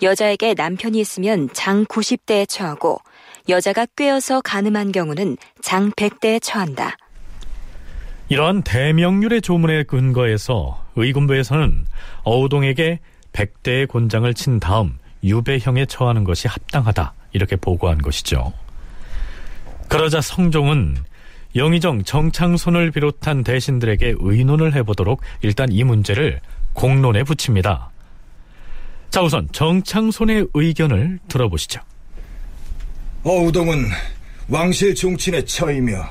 여자에게 0.02 0.54
남편이 0.54 1.00
있으면 1.00 1.50
장 1.54 1.86
90대에 1.86 2.48
처하고 2.48 3.00
여자가 3.48 3.86
꿰어서 3.96 4.42
가늠한 4.42 4.92
경우는 4.92 5.38
장 5.62 5.92
100대에 5.92 6.42
처한다. 6.42 6.98
이러한 8.30 8.64
대명률의 8.64 9.42
조문에 9.42 9.84
근거해서 9.84 10.84
의군부에서는 10.96 11.86
어우동에게 12.24 13.00
100대의 13.34 13.88
곤장을 13.88 14.34
친 14.34 14.60
다음 14.60 14.98
유배형에 15.24 15.86
처하는 15.86 16.24
것이 16.24 16.48
합당하다 16.48 17.14
이렇게 17.34 17.56
보고한 17.56 18.00
것이죠. 18.00 18.54
그러자 19.90 20.22
성종은 20.22 20.98
영의정 21.56 22.04
정창손을 22.04 22.92
비롯한 22.92 23.44
대신들에게 23.44 24.16
의논을 24.20 24.74
해보도록 24.76 25.22
일단 25.42 25.72
이 25.72 25.84
문제를 25.84 26.42
공론에 26.74 27.24
붙입니다. 27.24 27.92
자 29.16 29.22
우선 29.22 29.48
정창손의 29.54 30.48
의견을 30.54 31.20
들어보시죠. 31.30 31.80
어우동은 33.24 33.86
왕실 34.50 34.94
종친의 34.94 35.46
처이며 35.46 36.06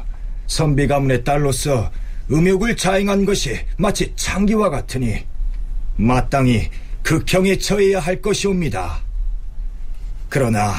선비 0.46 0.86
가문의 0.86 1.22
딸로서 1.22 1.92
음욕을 2.30 2.78
자행한 2.78 3.26
것이 3.26 3.58
마치 3.76 4.10
창기와 4.16 4.70
같으니 4.70 5.18
마땅히 5.96 6.70
극형에 7.02 7.58
처해야 7.58 8.00
할 8.00 8.22
것이옵니다. 8.22 9.02
그러나 10.30 10.72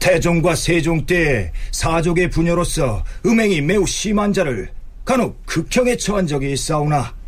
태종과 0.00 0.56
세종 0.56 1.06
때 1.06 1.52
사족의 1.70 2.30
부녀로서 2.30 3.04
음행이 3.24 3.60
매우 3.60 3.86
심한 3.86 4.32
자를 4.32 4.68
간혹 5.04 5.46
극형에 5.46 5.96
처한 5.96 6.26
적이 6.26 6.54
있사오나 6.54 7.19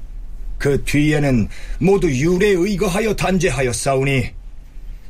그 0.63 0.81
뒤에는 0.85 1.49
모두 1.81 2.09
유례 2.09 2.51
의거하여 2.51 3.17
단죄하였사오니 3.17 4.31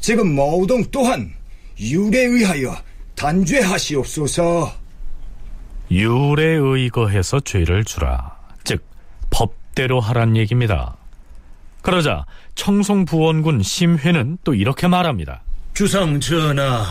지금 0.00 0.34
머우동 0.34 0.82
또한 0.90 1.30
유례 1.78 2.20
의하여 2.20 2.74
단죄하시옵소서. 3.16 4.72
율에 5.90 6.42
의거해서 6.54 7.38
죄를 7.40 7.84
주라. 7.84 8.34
즉 8.64 8.82
법대로 9.28 10.00
하란 10.00 10.38
얘기입니다. 10.38 10.96
그러자 11.82 12.24
청송부원군 12.54 13.62
심회는 13.62 14.38
또 14.44 14.54
이렇게 14.54 14.88
말합니다. 14.88 15.42
주상 15.74 16.18
전하, 16.18 16.82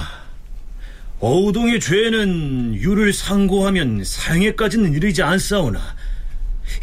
어우동의 1.20 1.80
죄는 1.80 2.76
유를 2.76 3.12
상고하면 3.12 4.04
사형에까지는 4.04 4.94
이르지 4.94 5.24
않사오나 5.24 5.80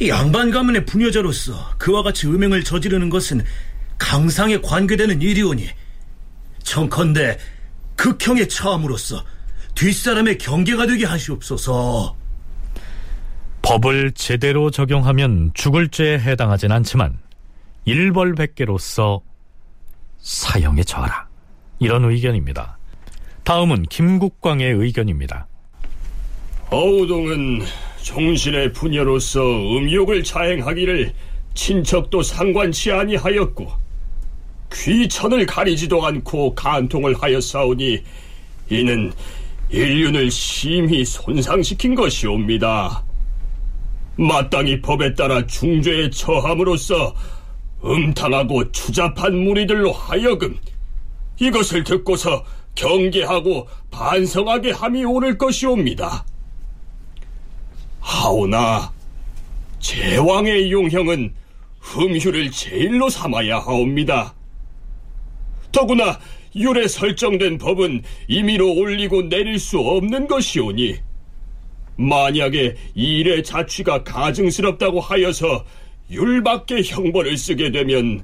이 0.01 0.09
양반 0.09 0.51
가문의 0.51 0.85
부녀자로서 0.87 1.77
그와 1.79 2.03
같이 2.03 2.27
음행을 2.27 2.65
저지르는 2.65 3.11
것은 3.11 3.45
강상에 3.99 4.61
관계되는 4.61 5.21
일이오니 5.23 5.69
청컨대 6.63 7.39
극형에 7.97 8.47
처함으로써 8.47 9.25
뒷사람의 9.75 10.39
경계가 10.39 10.87
되게 10.87 11.05
하시옵소서. 11.07 12.17
법을 13.63 14.13
제대로 14.13 14.71
적용하면 14.71 15.51
죽을 15.55 15.89
죄에 15.89 16.19
해당하진 16.19 16.73
않지만 16.73 17.19
일벌백계로서 17.85 19.21
사형에 20.19 20.83
처하라. 20.85 21.27
이런 21.79 22.05
의견입니다. 22.05 22.79
다음은 23.45 23.85
김국광의 23.85 24.73
의견입니다. 24.73 25.47
어우동은 26.71 27.63
정신의 28.03 28.73
부녀로서 28.73 29.41
음욕을 29.41 30.23
자행하기를 30.23 31.13
친척도 31.55 32.23
상관치 32.23 32.93
아니하였고 32.93 33.71
귀천을 34.73 35.47
가리지도 35.47 36.05
않고 36.05 36.55
간통을 36.55 37.15
하였사오니 37.21 38.03
이는 38.71 39.13
인륜을 39.71 40.31
심히 40.31 41.05
손상시킨 41.05 41.95
것이옵니다. 41.95 43.03
마땅히 44.17 44.81
법에 44.81 45.15
따라 45.15 45.47
중죄에 45.47 46.11
처함으로써 46.11 47.15
음탕하고 47.85 48.73
추잡한 48.73 49.37
무리들로 49.37 49.93
하여금 49.93 50.59
이것을 51.41 51.85
듣고서 51.85 52.45
경계하고 52.75 53.69
반성하게 53.91 54.73
함이 54.73 55.05
오를 55.05 55.39
것이옵니다. 55.39 56.25
하오나 58.09 58.91
제왕의 59.81 60.73
용형은 60.73 61.35
흠휴를 61.79 62.51
제일로 62.51 63.11
삼아야 63.11 63.59
하옵니다. 63.59 64.35
더구나 65.71 66.19
율에 66.57 66.89
설정된 66.89 67.59
법은 67.59 68.03
임의로 68.29 68.77
올리고 68.77 69.29
내릴 69.29 69.59
수 69.59 69.79
없는 69.79 70.27
것이오니 70.27 70.97
만약에 71.97 72.77
일의 72.95 73.45
자취가 73.45 74.05
가증스럽다고 74.05 75.01
하여서 75.01 75.67
율밖에 76.11 76.83
형벌을 76.85 77.37
쓰게 77.37 77.71
되면 77.73 78.23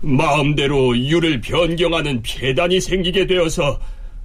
마음대로 0.00 0.98
율을 0.98 1.40
변경하는 1.40 2.22
폐단이 2.22 2.80
생기게 2.80 3.28
되어서 3.28 3.78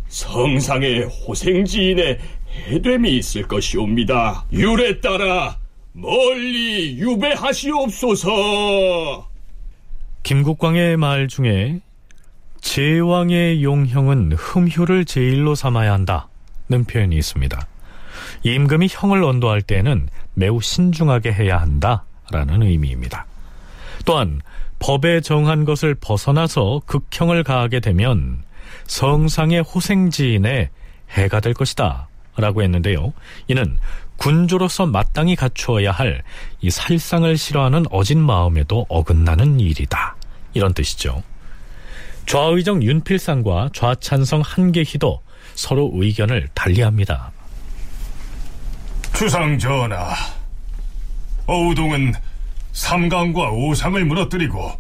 성상의 0.07 1.03
호생지인의 1.03 2.17
해됨이 2.67 3.17
있을 3.17 3.43
것이옵니다. 3.47 4.45
율에 4.51 4.99
따라 4.99 5.57
멀리 5.93 6.97
유배하시옵소서. 6.97 8.29
김국광의 10.23 10.97
말 10.97 11.27
중에 11.27 11.79
제왕의 12.61 13.63
용형은 13.63 14.33
흠효를 14.33 15.05
제일로 15.05 15.55
삼아야 15.55 15.93
한다는 15.93 16.83
표현이 16.87 17.15
있습니다. 17.15 17.67
임금이 18.43 18.87
형을 18.91 19.23
언도할 19.23 19.61
때에는 19.61 20.09
매우 20.33 20.61
신중하게 20.61 21.31
해야 21.31 21.59
한다라는 21.59 22.63
의미입니다. 22.63 23.25
또한 24.05 24.41
법에 24.79 25.21
정한 25.21 25.65
것을 25.65 25.95
벗어나서 25.95 26.81
극형을 26.85 27.43
가하게 27.43 27.79
되면 27.79 28.43
성상의 28.85 29.61
호생지인에 29.61 30.69
해가 31.09 31.39
될 31.39 31.53
것이다 31.53 32.07
라고 32.37 32.61
했는데요. 32.63 33.13
이는 33.47 33.77
군주로서 34.17 34.85
마땅히 34.87 35.35
갖추어야 35.35 35.91
할 35.91 36.23
이 36.61 36.69
살상을 36.71 37.37
싫어하는 37.37 37.85
어진 37.91 38.19
마음에도 38.19 38.85
어긋나는 38.89 39.59
일이다. 39.59 40.15
이런 40.53 40.73
뜻이죠. 40.73 41.21
좌의정 42.25 42.81
윤필상과 42.83 43.69
좌찬성 43.73 44.41
한계희도 44.41 45.21
서로 45.53 45.91
의견을 45.93 46.49
달리합니다. 46.55 47.31
주상 49.15 49.57
전하, 49.57 50.13
어우동은 51.45 52.13
삼강과 52.73 53.51
오상을 53.51 54.03
무너뜨리고 54.05 54.71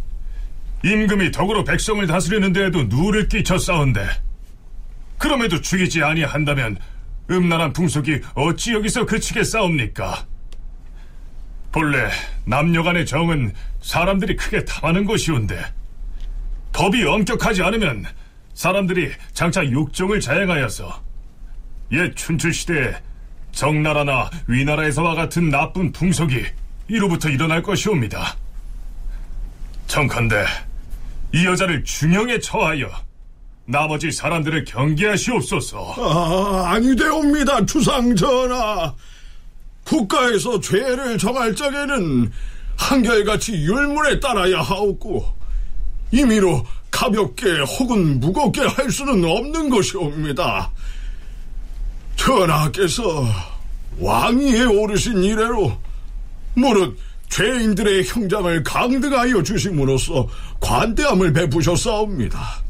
임금이 0.83 1.31
덕으로 1.31 1.63
백성을 1.63 2.05
다스리는 2.05 2.53
데에도 2.53 2.83
누를 2.83 3.27
끼쳐 3.27 3.57
싸운데 3.57 4.05
그럼에도 5.17 5.59
죽이지 5.61 6.03
아니한다면 6.03 6.77
음란한 7.29 7.73
풍속이 7.73 8.21
어찌 8.35 8.73
여기서 8.73 9.05
그치겠사옵니까? 9.05 10.25
본래 11.71 12.09
남녀 12.45 12.81
간의 12.83 13.05
정은 13.05 13.53
사람들이 13.81 14.35
크게 14.35 14.65
탐하는 14.65 15.05
것이온데 15.05 15.63
법이 16.73 17.03
엄격하지 17.03 17.63
않으면 17.63 18.05
사람들이 18.53 19.11
장차 19.33 19.63
욕정을 19.63 20.19
자행하여서 20.19 21.03
옛 21.91 22.15
춘추시대에 22.15 22.95
정나라나 23.51 24.29
위나라에서와 24.47 25.15
같은 25.15 25.49
나쁜 25.49 25.91
풍속이 25.91 26.45
이로부터 26.87 27.29
일어날 27.29 27.61
것이옵니다. 27.61 28.35
청컨대 29.87 30.45
이 31.33 31.45
여자를 31.45 31.83
중형에 31.83 32.39
처하여 32.39 32.89
나머지 33.67 34.11
사람들을 34.11 34.63
경계하시옵소서. 34.63 35.95
아, 35.97 36.71
아니되옵니다, 36.71 37.65
주상전하. 37.65 38.93
국가에서 39.83 40.59
죄를 40.59 41.17
정할 41.17 41.53
적에는 41.53 42.31
한결같이 42.77 43.53
율문에 43.53 44.19
따라야 44.19 44.61
하옵고 44.61 45.25
임의로 46.11 46.65
가볍게 46.91 47.59
혹은 47.59 48.19
무겁게 48.19 48.61
할 48.61 48.89
수는 48.89 49.23
없는 49.23 49.69
것이옵니다. 49.69 50.71
전하께서 52.15 53.25
왕위에 53.99 54.63
오르신 54.63 55.23
이래로 55.23 55.77
무릇 56.53 56.97
죄인들의 57.29 58.05
형장을 58.05 58.63
강등하여 58.63 59.43
주심으로써 59.43 60.27
관대함을 60.61 61.33
베푸셨사옵니다. 61.33 62.66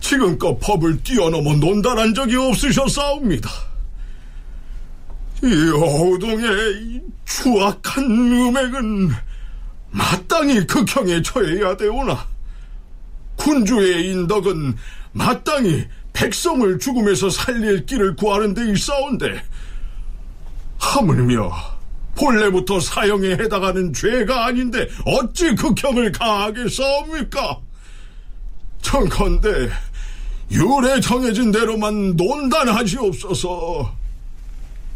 지금껏 0.00 0.58
법을 0.58 1.02
뛰어넘어 1.02 1.54
논단한 1.54 2.14
적이 2.14 2.36
없으셨사옵니다. 2.36 3.50
이 5.42 5.70
어우동의 5.74 7.02
추악한 7.24 8.04
음행은 8.04 9.10
마땅히 9.90 10.66
극형에 10.66 11.22
처해야 11.22 11.76
되오나 11.76 12.26
군주의 13.36 14.10
인덕은 14.10 14.76
마땅히 15.12 15.86
백성을 16.12 16.78
죽음에서 16.78 17.30
살릴 17.30 17.86
길을 17.86 18.16
구하는 18.16 18.52
데 18.52 18.70
있사온데 18.70 19.42
하물며 20.78 21.50
본래부터 22.14 22.80
사형에 22.80 23.30
해당하는 23.30 23.92
죄가 23.92 24.46
아닌데 24.46 24.88
어찌 25.06 25.54
극형을 25.54 26.12
가하겠사옵니까? 26.12 27.60
청컨대 28.82 29.70
율에 30.50 31.00
정해진 31.00 31.50
대로만 31.52 32.16
논단하시옵소서. 32.16 33.92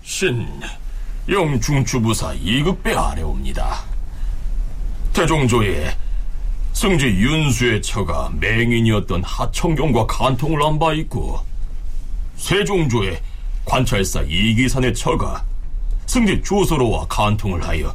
신 0.03 0.47
영중추부사 1.29 2.35
이급배 2.35 2.95
아래옵니다. 2.95 3.83
태종조에 5.12 5.97
승지 6.73 7.07
윤수의 7.07 7.81
처가 7.83 8.33
맹인이었던 8.40 9.23
하청경과 9.25 10.07
간통을 10.07 10.62
한 10.62 10.79
바 10.79 10.93
있고 10.95 11.40
세종조에 12.37 13.23
관찰사 13.64 14.23
이기산의 14.23 14.93
처가 14.93 15.45
승지 16.07 16.43
조서로와 16.43 17.07
간통을 17.09 17.64
하여 17.64 17.95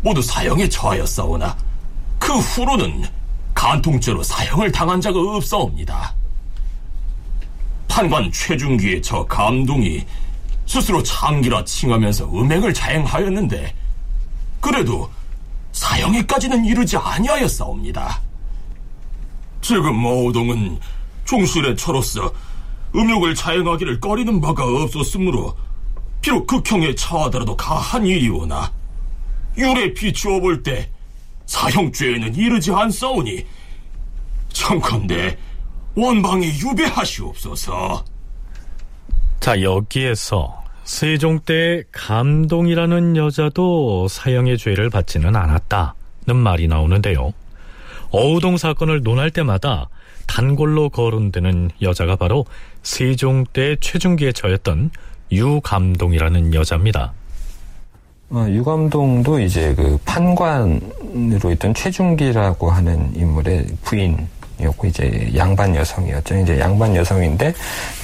모두 0.00 0.22
사형에 0.22 0.68
처하였사오나 0.68 1.56
그 2.20 2.32
후로는 2.32 3.04
간통죄로 3.54 4.22
사형을 4.22 4.70
당한 4.70 5.00
자가 5.00 5.18
없사옵니다. 5.18 6.14
판관 7.92 8.32
최중기의 8.32 9.02
저 9.02 9.22
감동이 9.26 10.02
스스로 10.64 11.02
창기라 11.02 11.62
칭하면서 11.66 12.24
음행을 12.32 12.72
자행하였는데 12.72 13.74
그래도 14.62 15.10
사형에까지는 15.72 16.64
이르지 16.64 16.96
아니하였사옵니다. 16.96 18.22
지금 19.60 20.02
어우동은 20.06 20.78
종실의 21.26 21.76
처로서 21.76 22.32
음욕을 22.96 23.34
자행하기를 23.34 24.00
꺼리는 24.00 24.40
바가 24.40 24.64
없었으므로 24.64 25.54
비록 26.22 26.46
극형에 26.46 26.94
처하더라도 26.94 27.54
가한 27.54 28.06
일이오나 28.06 28.72
율에 29.58 29.92
비추어 29.92 30.40
볼 30.40 30.62
때 30.62 30.90
사형죄에는 31.44 32.34
이르지 32.36 32.72
않사오니 32.72 33.44
청컨대 34.50 35.36
원방에 35.94 36.46
유배하시옵소서. 36.46 38.04
자, 39.40 39.60
여기에서 39.60 40.62
세종 40.84 41.40
때 41.40 41.82
감동이라는 41.92 43.16
여자도 43.16 44.08
사형의 44.08 44.58
죄를 44.58 44.90
받지는 44.90 45.36
않았다는 45.36 46.36
말이 46.36 46.68
나오는데요. 46.68 47.32
어우동 48.10 48.56
사건을 48.56 49.02
논할 49.02 49.30
때마다 49.30 49.88
단골로 50.26 50.90
거론되는 50.90 51.70
여자가 51.80 52.16
바로 52.16 52.44
세종 52.82 53.44
때 53.52 53.76
최중기에 53.80 54.32
처했던 54.32 54.90
유감동이라는 55.30 56.54
여자입니다. 56.54 57.12
어, 58.30 58.46
유감동도 58.48 59.40
이제 59.40 59.74
그 59.74 59.98
판관으로 60.04 61.52
있던 61.52 61.74
최중기라고 61.74 62.70
하는 62.70 63.14
인물의 63.14 63.66
부인 63.82 64.26
이었고 64.60 64.86
이제 64.86 65.30
양반 65.36 65.74
여성이었죠. 65.74 66.38
이제 66.38 66.58
양반 66.58 66.94
여성인데 66.94 67.52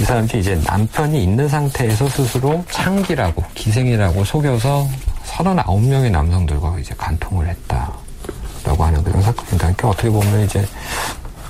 이 0.00 0.04
사람이 0.04 0.28
이제 0.34 0.60
남편이 0.64 1.22
있는 1.22 1.48
상태에서 1.48 2.08
스스로 2.08 2.64
창기라고 2.70 3.42
기생이라고 3.54 4.24
속여서 4.24 4.88
39명의 5.24 6.10
남성들과 6.10 6.78
이제 6.80 6.94
간통을 6.96 7.48
했다라고 7.48 8.84
하는 8.84 9.02
그런 9.04 9.22
사건입니다. 9.22 9.56
그러니까 9.58 9.88
어떻게 9.88 10.10
보면 10.10 10.40
이제 10.40 10.66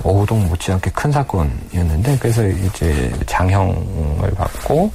어우동 0.03 0.47
못지않게 0.47 0.91
큰 0.91 1.11
사건이었는데 1.11 2.17
그래서 2.19 2.47
이제 2.47 3.11
장형을 3.25 4.31
받고 4.35 4.91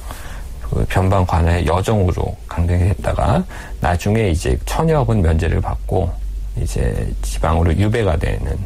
그 0.61 0.85
변방 0.89 1.25
관의 1.25 1.65
여정으로 1.65 2.35
강등이 2.47 2.89
됐다가 2.95 3.43
나중에 3.81 4.29
이제 4.29 4.57
천여업은 4.65 5.21
면제를 5.21 5.61
받고 5.61 6.11
이제 6.57 7.11
지방으로 7.21 7.75
유배가 7.75 8.17
되는 8.17 8.57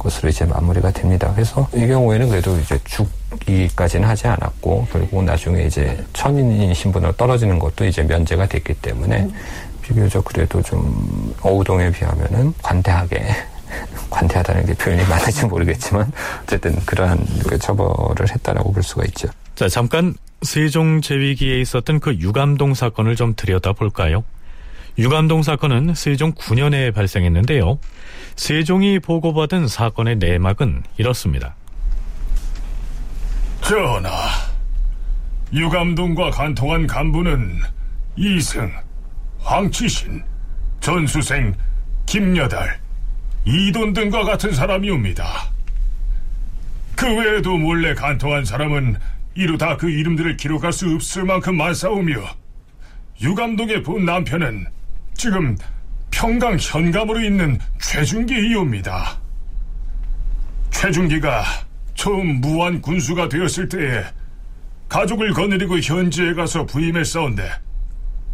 것으로 0.00 0.28
이제 0.28 0.44
마무리가 0.44 0.90
됩니다. 0.90 1.30
그래서 1.34 1.68
이 1.74 1.86
경우에는 1.86 2.28
그래도 2.28 2.58
이제 2.58 2.78
죽기까지는 2.84 4.08
하지 4.08 4.26
않았고 4.26 4.88
결국 4.90 5.22
나중에 5.24 5.62
이제 5.64 6.04
천인인 6.12 6.74
신분으로 6.74 7.12
떨어지는 7.12 7.58
것도 7.58 7.84
이제 7.84 8.02
면제가 8.02 8.46
됐기 8.46 8.74
때문에 8.74 9.28
비교적 9.82 10.24
그래도 10.24 10.62
좀 10.62 11.34
어우동에 11.42 11.90
비하면은 11.92 12.52
관대하게 12.62 13.24
관대하다는 14.10 14.66
게 14.66 14.74
표현이 14.74 15.04
맞을지 15.04 15.46
모르겠지만 15.46 16.10
어쨌든 16.42 16.74
그러한 16.84 17.24
그 17.46 17.58
처벌을 17.58 18.30
했다라고 18.30 18.72
볼 18.72 18.82
수가 18.82 19.04
있죠. 19.06 19.28
자, 19.54 19.68
잠깐 19.68 20.14
세종 20.42 21.00
제위기에 21.00 21.60
있었던 21.60 22.00
그 22.00 22.14
유감동 22.14 22.74
사건을 22.74 23.14
좀 23.16 23.34
들여다볼까요? 23.36 24.24
유감동 25.00 25.42
사건은 25.42 25.94
세종 25.94 26.34
9년에 26.34 26.92
발생했는데요. 26.92 27.78
세종이 28.36 28.98
보고받은 28.98 29.66
사건의 29.66 30.16
내막은 30.16 30.82
이렇습니다. 30.98 31.56
전하, 33.62 34.10
유감동과 35.54 36.32
간통한 36.32 36.86
간부는 36.86 37.60
이승, 38.16 38.70
황치신, 39.38 40.22
전수생, 40.80 41.54
김여달, 42.04 42.78
이돈 43.46 43.94
등과 43.94 44.24
같은 44.24 44.52
사람이옵니다. 44.52 45.24
그 46.94 47.06
외에도 47.06 47.56
몰래 47.56 47.94
간통한 47.94 48.44
사람은 48.44 48.98
이루다 49.34 49.78
그 49.78 49.88
이름들을 49.88 50.36
기록할 50.36 50.74
수 50.74 50.90
없을 50.94 51.24
만큼 51.24 51.56
많사오며 51.56 52.20
유감동의 53.22 53.82
본 53.82 54.04
남편은 54.04 54.66
지금 55.20 55.54
평강 56.10 56.56
현감으로 56.58 57.20
있는 57.20 57.58
최준기이옵니다. 57.78 59.18
최준기가 60.70 61.44
처음 61.94 62.40
무한 62.40 62.80
군수가 62.80 63.28
되었을 63.28 63.68
때에 63.68 64.02
가족을 64.88 65.34
거느리고 65.34 65.78
현지에 65.78 66.32
가서 66.32 66.64
부임했사온데 66.64 67.50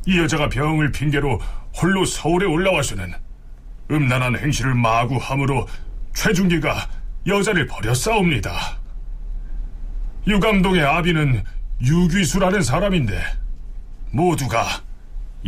이 0.07 0.16
여자가 0.20 0.49
병을 0.49 0.92
핑계로 0.92 1.40
홀로 1.77 2.05
서울에 2.05 2.46
올라와서는 2.46 3.12
음란한 3.90 4.38
행실을 4.38 4.72
마구 4.75 5.16
함으로 5.16 5.66
최준기가 6.14 6.88
여자를 7.27 7.66
버렸사옵니다. 7.66 8.79
유감동의 10.29 10.85
아비는 10.85 11.42
유귀수라는 11.83 12.62
사람인데 12.62 13.20
모두가 14.12 14.86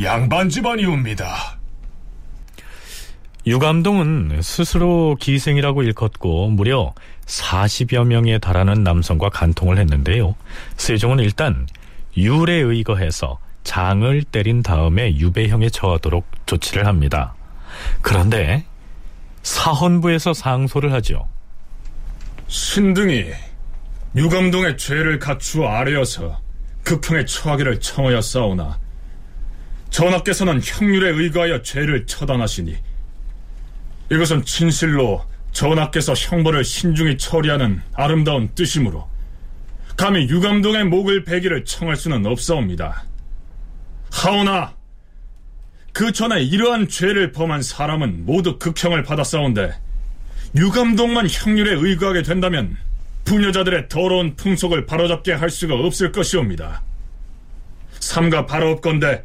양반 0.02 0.48
집안이옵니다. 0.48 1.58
유감동은 3.46 4.42
스스로 4.42 5.16
기생이라고 5.18 5.82
일컫고 5.82 6.50
무려 6.50 6.92
40여 7.26 8.04
명에 8.04 8.38
달하는 8.38 8.82
남성과 8.84 9.30
간통을 9.30 9.78
했는데요. 9.78 10.34
세종은 10.76 11.20
일단 11.20 11.66
율에 12.16 12.54
의거해서 12.54 13.38
장을 13.64 14.22
때린 14.24 14.62
다음에 14.62 15.16
유배형에 15.16 15.70
처하도록 15.70 16.26
조치를 16.46 16.86
합니다. 16.86 17.34
그런데 18.02 18.64
사헌부에서 19.42 20.34
상소를 20.34 20.92
하죠. 20.94 21.26
신등이 22.48 23.26
유감동의 24.16 24.76
죄를 24.78 25.18
갖추어 25.18 25.68
아뢰어서 25.68 26.40
극형에 26.84 27.24
처하기를 27.24 27.80
청하였사오나 27.80 28.78
전하께서는 29.90 30.60
형률에 30.62 31.10
의거하여 31.10 31.62
죄를 31.62 32.06
처단하시니 32.06 32.76
이것은 34.10 34.44
진실로 34.44 35.24
전하께서 35.52 36.14
형벌을 36.14 36.64
신중히 36.64 37.18
처리하는 37.18 37.82
아름다운 37.94 38.48
뜻이므로 38.54 39.08
감히 39.96 40.28
유감동의 40.28 40.84
목을 40.84 41.24
베기를 41.24 41.64
청할 41.64 41.96
수는 41.96 42.24
없사옵니다. 42.24 43.04
하오나 44.12 44.74
그 45.92 46.12
전에 46.12 46.42
이러한 46.42 46.88
죄를 46.88 47.32
범한 47.32 47.62
사람은 47.62 48.24
모두 48.24 48.58
극형을 48.58 49.02
받았사온데 49.02 49.72
유감동만 50.54 51.28
형률에 51.28 51.72
의거하게 51.72 52.22
된다면 52.22 52.76
부녀자들의 53.24 53.88
더러운 53.88 54.36
풍속을 54.36 54.86
바로잡게 54.86 55.32
할 55.32 55.50
수가 55.50 55.74
없을 55.74 56.12
것이옵니다. 56.12 56.82
삼가 58.00 58.46
바로 58.46 58.70
없건데 58.70 59.24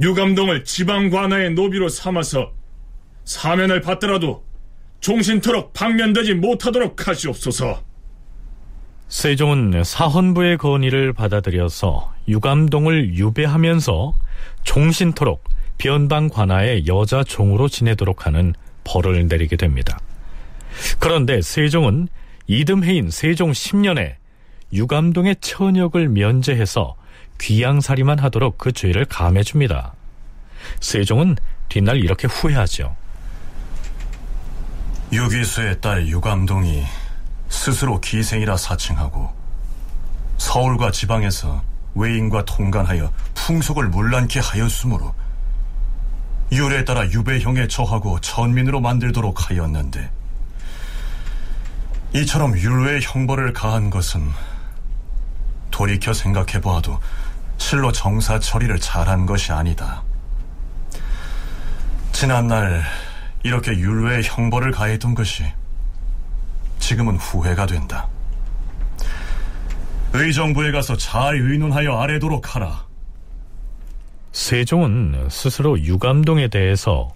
유감동을 0.00 0.64
지방 0.64 1.10
관아의 1.10 1.50
노비로 1.52 1.88
삼아서 1.88 2.52
사면을 3.24 3.80
받더라도 3.80 4.44
종신토록 5.00 5.72
방면되지 5.72 6.34
못하도록 6.34 7.06
하시옵소서. 7.06 7.82
세종은 9.08 9.82
사헌부의 9.84 10.56
건의를 10.56 11.12
받아들여서 11.12 12.14
유감동을 12.28 13.14
유배하면서 13.14 14.14
종신토록 14.62 15.44
변방 15.78 16.28
관아의 16.28 16.86
여자 16.86 17.24
종으로 17.24 17.68
지내도록 17.68 18.26
하는 18.26 18.54
벌을 18.84 19.26
내리게 19.26 19.56
됩니다. 19.56 19.98
그런데 20.98 21.42
세종은 21.42 22.08
이듬해인 22.46 23.10
세종 23.10 23.50
10년에 23.50 24.14
유감동의 24.72 25.36
처녀을 25.40 26.08
면제해서 26.08 26.96
귀양살이만 27.40 28.18
하도록 28.18 28.56
그 28.58 28.72
죄를 28.72 29.04
감해줍니다. 29.06 29.94
세종은 30.80 31.36
뒷날 31.68 31.98
이렇게 31.98 32.28
후회하죠. 32.28 32.94
유기수의 35.12 35.80
딸 35.80 36.06
유감동이 36.06 36.84
스스로 37.48 38.00
기생이라 38.00 38.56
사칭하고 38.56 39.34
서울과 40.38 40.92
지방에서 40.92 41.62
외인과 41.94 42.44
통간하여 42.44 43.12
풍속을 43.34 43.88
문란케 43.88 44.38
하였으므로 44.40 45.14
율에 46.52 46.84
따라 46.84 47.08
유배형에 47.08 47.68
처하고 47.68 48.20
천민으로 48.20 48.80
만들도록 48.80 49.50
하였는데 49.50 50.10
이처럼 52.14 52.56
율외의 52.56 53.00
형벌을 53.02 53.52
가한 53.52 53.90
것은 53.90 54.28
돌이켜 55.70 56.12
생각해 56.12 56.60
보아도 56.60 56.98
실로 57.60 57.92
정사 57.92 58.38
처리를 58.40 58.80
잘한 58.80 59.26
것이 59.26 59.52
아니다. 59.52 60.02
지난날 62.10 62.82
이렇게 63.44 63.70
율외의 63.72 64.22
형벌을 64.24 64.72
가했던 64.72 65.14
것이 65.14 65.44
지금은 66.80 67.16
후회가 67.16 67.66
된다. 67.66 68.08
의정부에 70.14 70.72
가서 70.72 70.96
잘 70.96 71.36
의논하여 71.36 71.96
아래도록 72.00 72.56
하라. 72.56 72.86
세종은 74.32 75.28
스스로 75.30 75.78
유감동에 75.78 76.48
대해서 76.48 77.12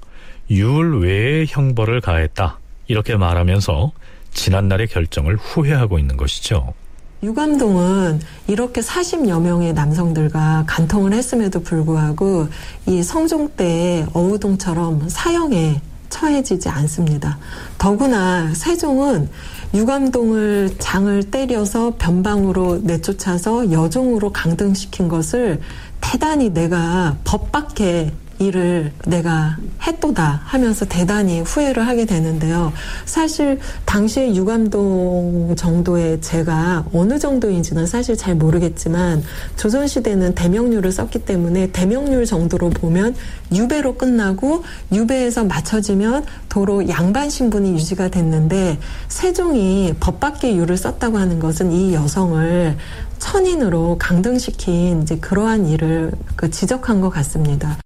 율외의 0.50 1.46
형벌을 1.48 2.00
가했다. 2.00 2.59
이렇게 2.87 3.16
말하면서 3.16 3.90
지난날의 4.30 4.88
결정을 4.88 5.37
후회하고 5.37 5.98
있는 5.98 6.16
것이죠. 6.16 6.74
유감동은 7.22 8.20
이렇게 8.48 8.81
40여 8.81 9.40
명의 9.40 9.72
남성들과 9.72 10.64
간통을 10.66 11.12
했음에도 11.14 11.62
불구하고 11.62 12.48
이 12.87 13.03
성종 13.03 13.50
때 13.57 14.07
어우동처럼 14.12 15.09
사형에 15.09 15.81
처해지지 16.11 16.68
않습니다. 16.68 17.38
더구나 17.79 18.53
세종은 18.55 19.29
유감동을 19.74 20.77
장을 20.79 21.22
때려서 21.31 21.94
변방으로 21.98 22.81
내쫓아서 22.83 23.72
여종으로 23.72 24.31
강등시킨 24.31 25.09
것을 25.09 25.61
대단히 26.00 26.50
내가 26.50 27.16
법 27.24 27.50
밖에 27.50 28.12
일을 28.38 28.92
내가 29.07 29.57
했도다 29.87 30.42
하면서 30.44 30.85
대단히 30.85 31.40
후회를 31.40 31.87
하게 31.87 32.05
되는데요. 32.05 32.73
사실 33.05 33.59
당시에 33.85 34.35
유감동 34.35 35.55
정도의 35.57 36.20
죄가 36.20 36.87
어느 36.92 37.18
정도인지는 37.18 37.87
사실 37.87 38.16
잘 38.16 38.35
모르겠지만 38.35 39.23
조선시대는 39.57 40.35
대명률을 40.35 40.90
썼기 40.92 41.20
때문에 41.20 41.70
대명률 41.73 42.27
정도로 42.27 42.70
보면 42.70 43.14
유배로 43.53 43.97
끝나고 43.97 44.64
유배에서 44.92 45.44
맞춰지면 45.44 46.25
도로 46.49 46.88
양반 46.88 47.31
신분이 47.31 47.73
유지가 47.73 48.09
됐는데 48.09 48.79
세종이 49.09 49.94
법 50.01 50.20
밖의 50.20 50.57
유를 50.57 50.77
썼다고 50.77 51.18
하는 51.18 51.38
것은 51.38 51.73
이 51.73 51.94
여성을 51.94 52.77
천인으로 53.18 53.97
강등시킨 53.99 55.03
이제 55.03 55.16
그러한 55.16 55.66
일을 55.66 56.12
그 56.37 56.51
지적한 56.51 57.01
것 57.01 57.11
같습니다. 57.11 57.79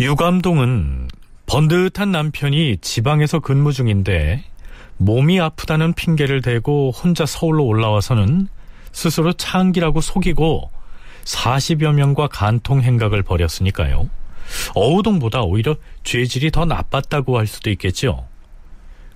유감동은 0.00 1.08
번듯한 1.46 2.12
남편이 2.12 2.76
지방에서 2.80 3.40
근무 3.40 3.72
중인데 3.72 4.44
몸이 4.96 5.40
아프다는 5.40 5.92
핑계를 5.92 6.40
대고 6.40 6.92
혼자 6.92 7.26
서울로 7.26 7.64
올라와서는 7.64 8.46
스스로 8.92 9.32
창기라고 9.32 10.00
속이고 10.00 10.70
40여 11.24 11.94
명과 11.94 12.28
간통 12.28 12.82
행각을 12.82 13.24
벌였으니까요. 13.24 14.08
어우동보다 14.76 15.42
오히려 15.42 15.74
죄질이 16.04 16.52
더 16.52 16.64
나빴다고 16.64 17.36
할 17.36 17.48
수도 17.48 17.68
있겠죠. 17.70 18.24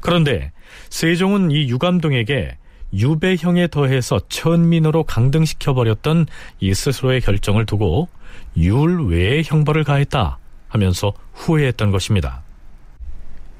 그런데 0.00 0.50
세종은 0.90 1.52
이 1.52 1.68
유감동에게 1.68 2.56
유배형에 2.92 3.68
더해서 3.68 4.20
천민으로 4.28 5.04
강등시켜버렸던 5.04 6.26
이 6.58 6.74
스스로의 6.74 7.20
결정을 7.20 7.66
두고 7.66 8.08
율 8.56 9.06
외의 9.06 9.44
형벌을 9.44 9.84
가했다 9.84 10.38
하면서 10.72 11.12
후회했던 11.34 11.90
것입니다. 11.90 12.42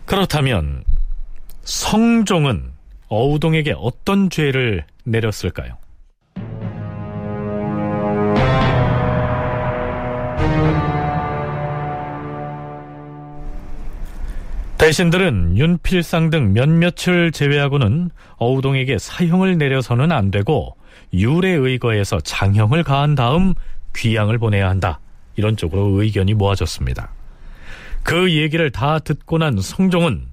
그렇다면 0.07 0.83
성종은 1.62 2.72
어우동에게 3.09 3.75
어떤 3.77 4.31
죄를 4.31 4.85
내렸을까요? 5.05 5.77
대신들은 14.79 15.59
윤필상 15.59 16.31
등 16.31 16.53
몇몇을 16.55 17.31
제외하고는 17.31 18.11
어우동에게 18.38 18.98
사형을 18.98 19.57
내려서는 19.57 20.11
안 20.11 20.33
되고 20.33 20.77
율에 21.12 21.51
의거해서 21.51 22.18
장형을 22.20 22.83
가한 22.83 23.14
다음 23.14 23.55
귀양을 23.94 24.38
보내야 24.38 24.68
한다. 24.68 24.98
이런 25.37 25.57
쪽으로 25.57 26.03
의견이 26.03 26.35
모아졌습니다. 26.35 27.12
그 28.03 28.33
얘기를 28.33 28.71
다 28.71 28.99
듣고 28.99 29.38
난 29.38 29.61
성종은 29.61 30.27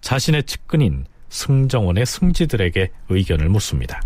자신의 0.00 0.44
측근인 0.44 1.06
승정원의 1.28 2.06
승지들에게 2.06 2.90
의견을 3.08 3.48
묻습니다. 3.48 4.00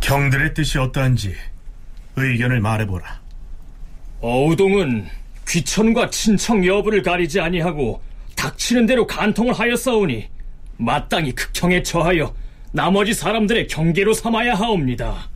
경들의 0.00 0.54
뜻이 0.54 0.78
어떠한지 0.78 1.34
의견을 2.16 2.60
말해보라. 2.60 3.20
어우동은 4.20 5.06
귀천과 5.46 6.10
친척 6.10 6.66
여부를 6.66 7.02
가리지 7.02 7.40
아니하고 7.40 8.02
닥치는 8.36 8.86
대로 8.86 9.06
간통을 9.06 9.52
하였사오니 9.54 10.28
마땅히 10.78 11.32
극형에 11.32 11.82
처하여 11.82 12.34
나머지 12.72 13.14
사람들의 13.14 13.66
경계로 13.68 14.14
삼아야 14.14 14.54
하옵니다. 14.54 15.28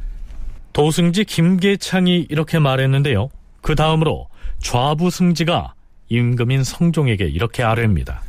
도승지 0.72 1.24
김계창이 1.24 2.26
이렇게 2.28 2.58
말했는데요. 2.58 3.30
그 3.60 3.74
다음으로 3.74 4.28
좌부 4.60 5.10
승지가 5.10 5.74
임금인 6.08 6.64
성종에게 6.64 7.26
이렇게 7.26 7.62
아뢰입니다. 7.62 8.22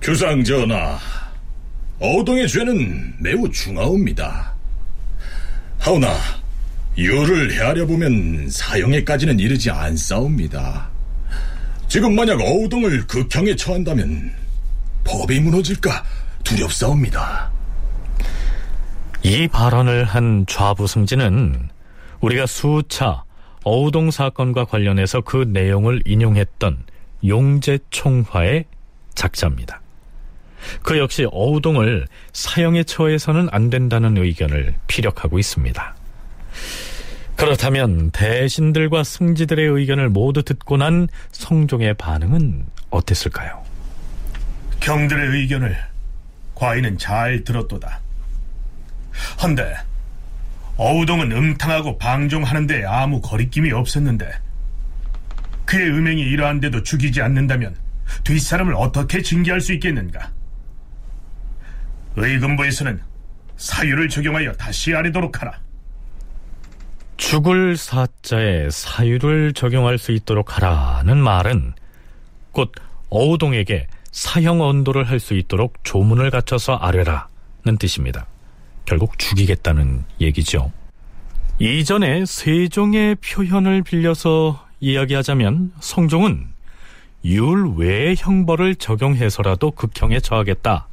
주상 0.00 0.44
전하, 0.44 0.98
어동의 1.98 2.48
죄는 2.48 3.14
매우 3.20 3.50
중하옵니다. 3.50 4.52
하오나 5.78 6.14
유를 6.98 7.52
헤아려 7.52 7.86
보면 7.86 8.48
사형에까지는 8.50 9.38
이르지 9.38 9.70
않사옵니다. 9.70 10.88
지금 11.88 12.14
만약 12.14 12.40
어우동을 12.40 13.06
극형에 13.06 13.54
처한다면 13.56 14.32
법이 15.04 15.40
무너질까 15.40 16.04
두렵사옵니다. 16.42 17.50
이 19.22 19.48
발언을 19.48 20.04
한 20.04 20.44
좌부 20.48 20.86
승지는 20.86 21.68
우리가 22.20 22.46
수차 22.46 23.25
어우동 23.68 24.12
사건과 24.12 24.64
관련해서 24.64 25.22
그 25.22 25.38
내용을 25.38 26.00
인용했던 26.06 26.84
용제총화의 27.26 28.64
작자입니다. 29.16 29.80
그 30.84 30.98
역시 30.98 31.26
어우동을 31.32 32.06
사형에 32.32 32.84
처해서는 32.84 33.48
안 33.50 33.68
된다는 33.68 34.18
의견을 34.18 34.76
피력하고 34.86 35.40
있습니다. 35.40 35.96
그렇다면 37.34 38.12
대신들과 38.12 39.02
승지들의 39.02 39.66
의견을 39.66 40.10
모두 40.10 40.44
듣고 40.44 40.76
난 40.76 41.08
성종의 41.32 41.94
반응은 41.94 42.66
어땠을까요? 42.90 43.64
경들의 44.78 45.40
의견을 45.40 45.76
과인은 46.54 46.98
잘 46.98 47.42
들었도다. 47.42 47.98
헌데 49.42 49.74
어우동은 50.76 51.32
음탕하고 51.32 51.98
방종하는데 51.98 52.84
아무 52.84 53.20
거리낌이 53.20 53.72
없었는데 53.72 54.30
그의 55.64 55.90
음행이 55.90 56.20
이러한데도 56.22 56.82
죽이지 56.82 57.22
않는다면 57.22 57.76
뒷사람을 58.24 58.74
어떻게 58.74 59.20
징계할 59.22 59.60
수 59.60 59.72
있겠는가? 59.72 60.30
의금부에서는 62.16 63.00
사유를 63.56 64.08
적용하여 64.08 64.52
다시 64.52 64.94
아래도록 64.94 65.40
하라. 65.40 65.58
죽을 67.16 67.76
사자에 67.76 68.68
사유를 68.70 69.54
적용할 69.54 69.98
수 69.98 70.12
있도록 70.12 70.56
하라는 70.56 71.16
말은 71.16 71.72
곧 72.52 72.72
어우동에게 73.08 73.86
사형 74.12 74.60
언도를 74.60 75.08
할 75.08 75.18
수 75.20 75.34
있도록 75.34 75.74
조문을 75.82 76.30
갖춰서 76.30 76.74
아뢰라는 76.76 77.78
뜻입니다. 77.78 78.26
결국 78.86 79.18
죽이겠다는 79.18 80.04
얘기죠. 80.20 80.72
이전에 81.58 82.24
세종의 82.24 83.16
표현을 83.16 83.82
빌려서 83.82 84.64
이야기하자면 84.80 85.72
성종은 85.80 86.46
율 87.24 87.74
외의 87.76 88.14
형벌을 88.16 88.76
적용해서라도 88.76 89.72
극형에 89.72 90.20
처하겠다. 90.20 90.88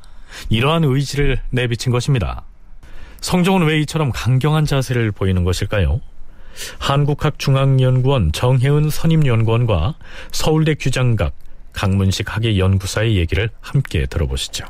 이러한 0.49 0.83
의지를 0.83 1.39
내비친 1.51 1.91
것입니다. 1.91 2.43
성종은 3.21 3.67
왜 3.67 3.79
이처럼 3.81 4.11
강경한 4.11 4.65
자세를 4.65 5.11
보이는 5.11 5.43
것일까요? 5.43 6.01
한국학중앙연구원 6.79 8.31
정혜은 8.31 8.89
선임연구원과 8.89 9.95
서울대 10.31 10.75
규장각 10.75 11.33
강문식 11.71 12.35
학예연구사의 12.35 13.17
얘기를 13.17 13.49
함께 13.61 14.05
들어보시죠. 14.05 14.65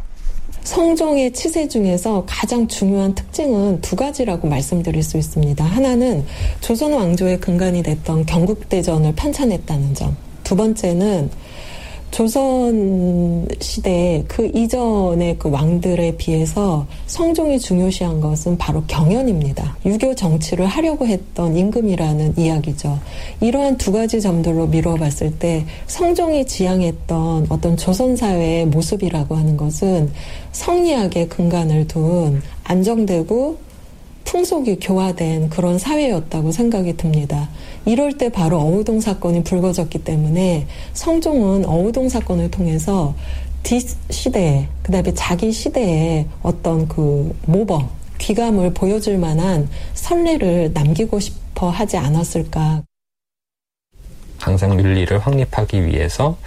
성종의 0.64 1.34
치세 1.34 1.68
중에서 1.68 2.24
가장 2.28 2.68
중요한 2.68 3.14
특징은 3.14 3.82
두 3.82 3.95
가지라고 3.95 4.47
말씀드릴 4.47 5.03
수 5.03 5.18
있습니다. 5.18 5.64
하나는 5.64 6.26
조선 6.61 6.93
왕조의 6.93 7.39
근간이 7.39 7.84
됐던 7.84 8.26
경국대전을 8.26 9.14
편찬했다는 9.16 9.93
점. 9.93 10.16
두 10.43 10.55
번째는 10.55 11.30
조선 12.14 13.47
시대 13.59 14.24
그 14.28 14.45
이전의 14.53 15.38
그 15.39 15.49
왕들에 15.49 16.16
비해서 16.16 16.86
성종이 17.07 17.59
중요시한 17.59 18.22
것은 18.22 18.55
바로 18.59 18.84
경연입니다. 18.86 19.76
유교 19.84 20.14
정치를 20.14 20.68
하려고 20.68 21.07
했던 21.07 21.57
임금이라는 21.57 22.36
이야기죠. 22.38 22.99
이러한 23.41 23.80
두 23.80 23.91
가지 23.91 24.22
점들로 24.22 24.68
미뤄봤을 24.68 25.39
때 25.39 25.66
성종이 25.88 26.45
지향했던 26.45 27.47
어떤 27.49 27.78
조선 27.78 28.16
사회의 28.16 28.68
모습이라고 28.68 29.36
하는 29.36 29.57
것은 29.57 30.11
성리학의 30.51 31.30
근간을 31.30 31.88
둔 31.88 32.43
안정되고 32.64 33.57
풍속이 34.26 34.78
교화된 34.80 35.49
그런 35.49 35.78
사회였다고 35.78 36.51
생각이 36.51 36.97
듭니다. 36.97 37.49
이럴 37.86 38.17
때 38.17 38.30
바로 38.30 38.59
어우동 38.59 38.99
사건이 38.99 39.43
불거졌기 39.43 40.03
때문에 40.03 40.67
성종은 40.93 41.65
어우동 41.65 42.09
사건을 42.09 42.49
통해서 42.51 43.13
뒷 43.63 43.86
시대에, 44.09 44.67
그 44.82 44.91
다음에 44.91 45.13
자기 45.13 45.51
시대에 45.51 46.26
어떤 46.41 46.88
그 46.88 47.36
모범, 47.45 47.89
귀감을 48.17 48.74
보여줄 48.74 49.17
만한 49.17 49.69
선례를 49.93 50.71
남기고 50.74 51.19
싶어 51.19 51.69
하지 51.69 51.97
않았을까. 51.97 52.84
항상 54.44 54.78
윤리를 54.78 55.18
확립하기 55.20 55.86
위해서 55.86 56.38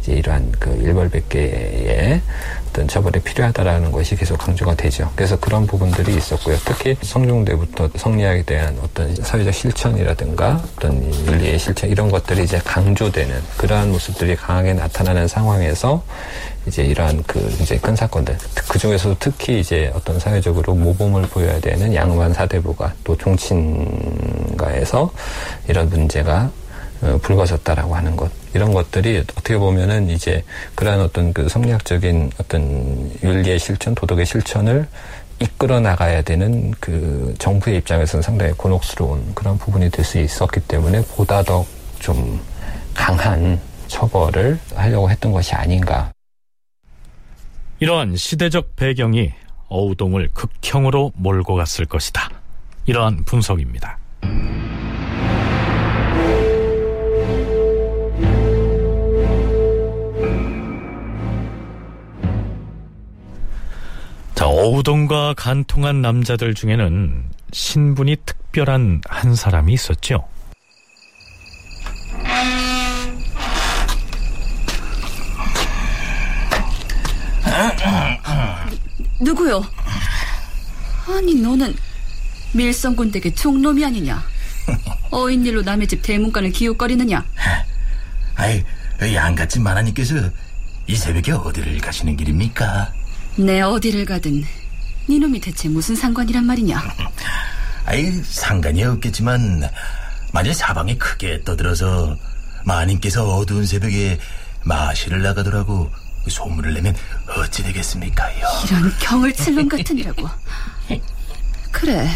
이제 0.00 0.12
이러한 0.14 0.52
그 0.58 0.70
일벌백계의 0.70 2.20
어떤 2.68 2.88
처벌이 2.88 3.20
필요하다라는 3.20 3.92
것이 3.92 4.16
계속 4.16 4.38
강조가 4.38 4.74
되죠. 4.74 5.12
그래서 5.14 5.38
그런 5.38 5.64
부분들이 5.64 6.16
있었고요. 6.16 6.56
특히 6.64 6.96
성종대부터 7.00 7.90
성리학에 7.94 8.42
대한 8.42 8.76
어떤 8.82 9.14
사회적 9.14 9.54
실천이라든가 9.54 10.64
어떤 10.76 11.00
윤리의 11.26 11.60
실천 11.60 11.88
이런 11.88 12.10
것들이 12.10 12.42
이제 12.42 12.58
강조되는 12.64 13.40
그러한 13.56 13.92
모습들이 13.92 14.34
강하게 14.34 14.74
나타나는 14.74 15.28
상황에서 15.28 16.02
이제 16.66 16.82
이러한 16.82 17.22
그 17.28 17.38
이제 17.60 17.78
큰 17.78 17.94
사건들 17.94 18.36
그 18.68 18.78
중에서도 18.80 19.14
특히 19.20 19.60
이제 19.60 19.92
어떤 19.94 20.18
사회적으로 20.18 20.74
모범을 20.74 21.22
보여야 21.22 21.60
되는 21.60 21.94
양반 21.94 22.32
사대부가 22.32 22.94
또 23.04 23.16
종친가에서 23.16 25.12
이런 25.68 25.88
문제가 25.88 26.50
어, 27.04 27.18
불거졌다라고 27.18 27.94
하는 27.94 28.16
것 28.16 28.30
이런 28.54 28.72
것들이 28.72 29.18
어떻게 29.18 29.56
보면은 29.56 30.08
이제 30.10 30.42
그러한 30.74 31.00
어떤 31.00 31.32
그 31.32 31.48
성리학적인 31.48 32.32
어떤 32.38 33.10
윤리의 33.22 33.58
실천, 33.58 33.94
도덕의 33.94 34.26
실천을 34.26 34.88
이끌어 35.40 35.80
나가야 35.80 36.22
되는 36.22 36.72
그 36.80 37.34
정부의 37.38 37.78
입장에서는 37.78 38.22
상당히 38.22 38.52
곤혹스러운 38.52 39.34
그런 39.34 39.58
부분이 39.58 39.90
될 39.90 40.04
수 40.04 40.18
있었기 40.18 40.60
때문에 40.60 41.02
보다 41.06 41.42
더 41.42 41.64
좀 42.04 42.38
강한 42.92 43.58
처벌을 43.86 44.58
하려고 44.74 45.08
했던 45.10 45.32
것이 45.32 45.54
아닌가. 45.54 46.12
이러한 47.80 48.14
시대적 48.16 48.76
배경이 48.76 49.32
어우동을 49.68 50.28
극형으로 50.34 51.12
몰고 51.14 51.54
갔을 51.54 51.86
것이다. 51.86 52.28
이러한 52.84 53.24
분석입니다. 53.24 53.96
자, 64.34 64.46
어우동과 64.48 65.34
간통한 65.36 66.02
남자들 66.02 66.54
중에는 66.54 67.30
신분이 67.52 68.16
특별한 68.26 69.02
한 69.08 69.34
사람이 69.34 69.72
있었죠. 69.72 70.26
누구요? 79.20 79.64
아니 81.08 81.34
너는 81.36 81.74
밀성군 82.52 83.10
댁의 83.12 83.34
총놈이 83.34 83.84
아니냐? 83.84 84.22
어인일로 85.10 85.62
남의 85.62 85.86
집 85.86 86.02
대문간을 86.02 86.50
기웃거리느냐? 86.50 87.24
아이, 88.36 88.64
양같이 89.00 89.60
만화님께서 89.60 90.14
이 90.86 90.96
새벽에 90.96 91.32
어디를 91.32 91.78
가시는 91.78 92.16
길입니까? 92.16 92.92
내 93.36 93.60
어디를 93.60 94.04
가든 94.04 94.44
니놈이 95.08 95.40
대체 95.40 95.68
무슨 95.68 95.94
상관이란 95.96 96.44
말이냐? 96.44 96.80
아이, 97.84 98.10
상관이 98.22 98.82
없겠지만 98.84 99.68
만일 100.32 100.54
사방이 100.54 100.98
크게 100.98 101.42
떠들어서 101.44 102.16
마님께서 102.64 103.24
어두운 103.36 103.66
새벽에 103.66 104.18
마시를 104.64 105.22
나가더라고 105.22 105.90
소문을 106.28 106.72
내면 106.74 106.94
어찌 107.36 107.62
되겠습니까요? 107.62 108.46
이런 108.66 108.90
경을 108.98 109.32
칠놈 109.34 109.68
같으니라고. 109.68 110.28
그래, 111.70 112.08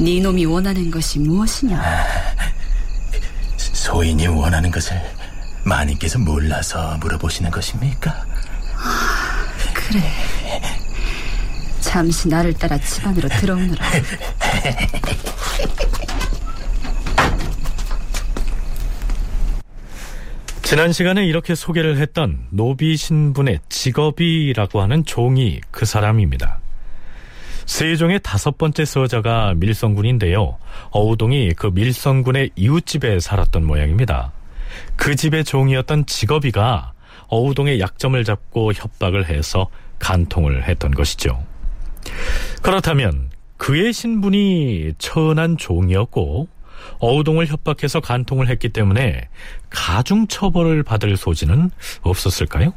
네 0.00 0.20
놈이 0.20 0.46
원하는 0.46 0.90
것이 0.90 1.18
무엇이냐? 1.18 1.82
소인이 3.56 4.26
원하는 4.28 4.70
것을 4.70 4.98
마님께서 5.64 6.18
몰라서 6.20 6.96
물어보시는 7.00 7.50
것입니까? 7.50 8.24
그래. 9.88 10.00
잠시 11.80 12.28
나를 12.28 12.54
따라 12.54 12.78
집 12.78 13.06
안으로 13.06 13.28
들어오느라. 13.28 13.84
지난 20.62 20.92
시간에 20.92 21.26
이렇게 21.26 21.54
소개를 21.54 21.98
했던 21.98 22.46
노비 22.50 22.96
신분의 22.96 23.60
직업이라고 23.68 24.80
하는 24.80 25.04
종이 25.04 25.60
그 25.70 25.84
사람입니다. 25.84 26.58
세종의 27.66 28.20
다섯 28.22 28.56
번째 28.58 28.84
서자가 28.84 29.54
밀성군인데요. 29.56 30.58
어우동이 30.90 31.52
그 31.52 31.66
밀성군의 31.68 32.50
이웃집에 32.56 33.20
살았던 33.20 33.64
모양입니다. 33.64 34.32
그 34.96 35.14
집의 35.14 35.44
종이었던 35.44 36.06
직업이가 36.06 36.93
어우동의 37.28 37.80
약점을 37.80 38.22
잡고 38.24 38.72
협박을 38.72 39.28
해서 39.28 39.68
간통을 39.98 40.68
했던 40.68 40.90
것이죠. 40.90 41.44
그렇다면 42.62 43.30
그의 43.56 43.92
신분이 43.92 44.94
천한 44.98 45.56
종이었고 45.56 46.48
어우동을 46.98 47.46
협박해서 47.46 48.00
간통을 48.00 48.48
했기 48.48 48.68
때문에 48.68 49.28
가중 49.70 50.26
처벌을 50.26 50.82
받을 50.82 51.16
소지는 51.16 51.70
없었을까요? 52.02 52.74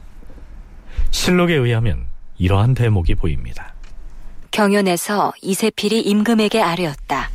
실록에 1.11 1.55
의하면 1.55 2.05
이러한 2.37 2.73
대목이 2.73 3.15
보입니다. 3.15 3.73
경연에서 4.51 5.33
이세필이 5.41 6.01
임금에게 6.01 6.61
아뢰었다. 6.61 7.29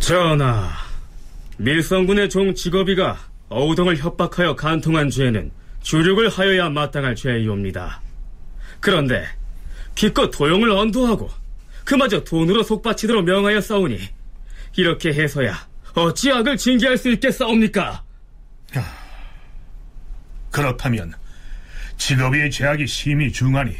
전하, 0.00 0.70
밀성군의 1.56 2.28
종 2.30 2.54
직업이가 2.54 3.18
어우동을 3.48 3.96
협박하여 3.96 4.56
간통한 4.56 5.10
죄는 5.10 5.50
주륙을 5.82 6.28
하여야 6.28 6.68
마땅할 6.70 7.14
죄이옵니다. 7.14 8.02
그런데 8.80 9.24
기껏 9.94 10.30
도용을 10.30 10.70
언도하고 10.70 11.30
그마저 11.84 12.22
돈으로 12.22 12.62
속바치도록 12.62 13.24
명하여 13.24 13.60
싸우니 13.60 13.98
이렇게 14.76 15.12
해서야 15.12 15.66
어찌 15.94 16.30
악을 16.30 16.56
징계할 16.56 16.98
수 16.98 17.10
있겠사옵니까? 17.10 18.04
그렇다면 20.50 21.14
직업의 21.96 22.50
죄악이 22.50 22.86
심히 22.86 23.32
중하니 23.32 23.74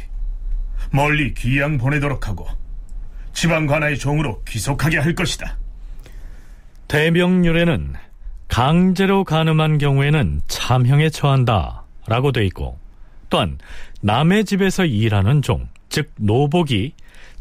멀리 0.91 1.33
귀양 1.33 1.77
보내도록 1.77 2.27
하고 2.27 2.47
지방 3.33 3.67
관아의 3.67 3.97
종으로 3.97 4.43
귀속하게 4.43 4.97
할 4.97 5.15
것이다. 5.15 5.57
대명률에는 6.87 7.93
강제로 8.49 9.23
가늠한 9.23 9.77
경우에는 9.77 10.41
참형에 10.47 11.09
처한다 11.11 11.83
라고 12.07 12.31
돼 12.31 12.45
있고 12.47 12.77
또한 13.29 13.57
남의 14.01 14.43
집에서 14.43 14.85
일하는 14.85 15.41
종, 15.41 15.69
즉 15.87 16.11
노복이 16.17 16.93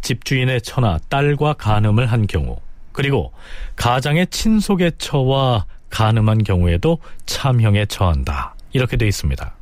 집주인의 0.03 0.61
처나 0.63 0.99
딸과 1.09 1.55
간음을 1.55 2.07
한 2.07 2.27
경우 2.27 2.59
그리고 2.93 3.33
가장의 3.77 4.29
친속의 4.29 4.93
처와 4.99 5.65
간음한 5.91 6.45
경우에도 6.45 6.99
참형에 7.27 7.87
처한다 7.87 8.55
이렇게 8.73 8.97
돼 8.97 9.09
있습니다. 9.09 9.55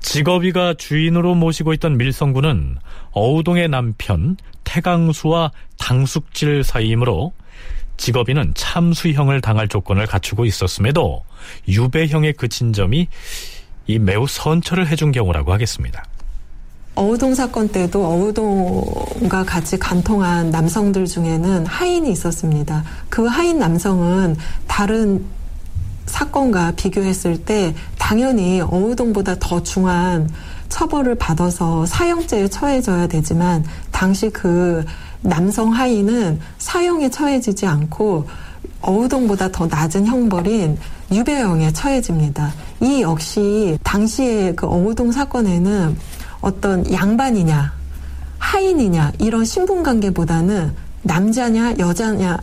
직업이가 0.00 0.74
주인으로 0.74 1.34
모시고 1.34 1.72
있던 1.74 1.96
밀성군은 1.96 2.76
어우동의 3.12 3.68
남편 3.68 4.36
태강수와 4.64 5.50
당숙질 5.78 6.62
사이이므로 6.62 7.32
직업이는 7.96 8.52
참수형을 8.54 9.40
당할 9.40 9.68
조건을 9.68 10.06
갖추고 10.06 10.44
있었음에도 10.44 11.24
유배형에 11.68 12.32
그친 12.32 12.72
점이 12.72 13.08
이 13.86 13.98
매우 13.98 14.26
선처를 14.26 14.88
해준 14.88 15.12
경우라고 15.12 15.52
하겠습니다. 15.52 16.04
어우동 16.94 17.34
사건 17.34 17.68
때도 17.68 18.04
어우동과 18.04 19.44
같이 19.44 19.78
간통한 19.78 20.50
남성들 20.50 21.06
중에는 21.06 21.66
하인이 21.66 22.10
있었습니다. 22.10 22.84
그 23.10 23.26
하인 23.26 23.58
남성은 23.58 24.36
다른 24.66 25.24
사건과 26.06 26.72
비교했을 26.76 27.44
때 27.44 27.74
당연히 27.98 28.60
어우동보다 28.62 29.36
더 29.38 29.62
중한 29.62 30.30
처벌을 30.68 31.16
받아서 31.16 31.84
사형죄에 31.84 32.48
처해져야 32.48 33.08
되지만 33.08 33.64
당시 33.90 34.30
그 34.30 34.84
남성 35.20 35.72
하인은 35.72 36.40
사형에 36.58 37.10
처해지지 37.10 37.66
않고 37.66 38.26
어우동보다 38.80 39.50
더 39.50 39.66
낮은 39.66 40.06
형벌인 40.06 40.78
유배형에 41.12 41.72
처해집니다. 41.72 42.52
이 42.80 43.02
역시 43.02 43.78
당시의 43.82 44.56
그 44.56 44.66
어우동 44.66 45.12
사건에는 45.12 45.96
어떤 46.40 46.92
양반이냐 46.92 47.72
하인이냐 48.38 49.12
이런 49.18 49.44
신분 49.44 49.82
관계보다는 49.82 50.72
남자냐 51.02 51.76
여자냐 51.78 52.38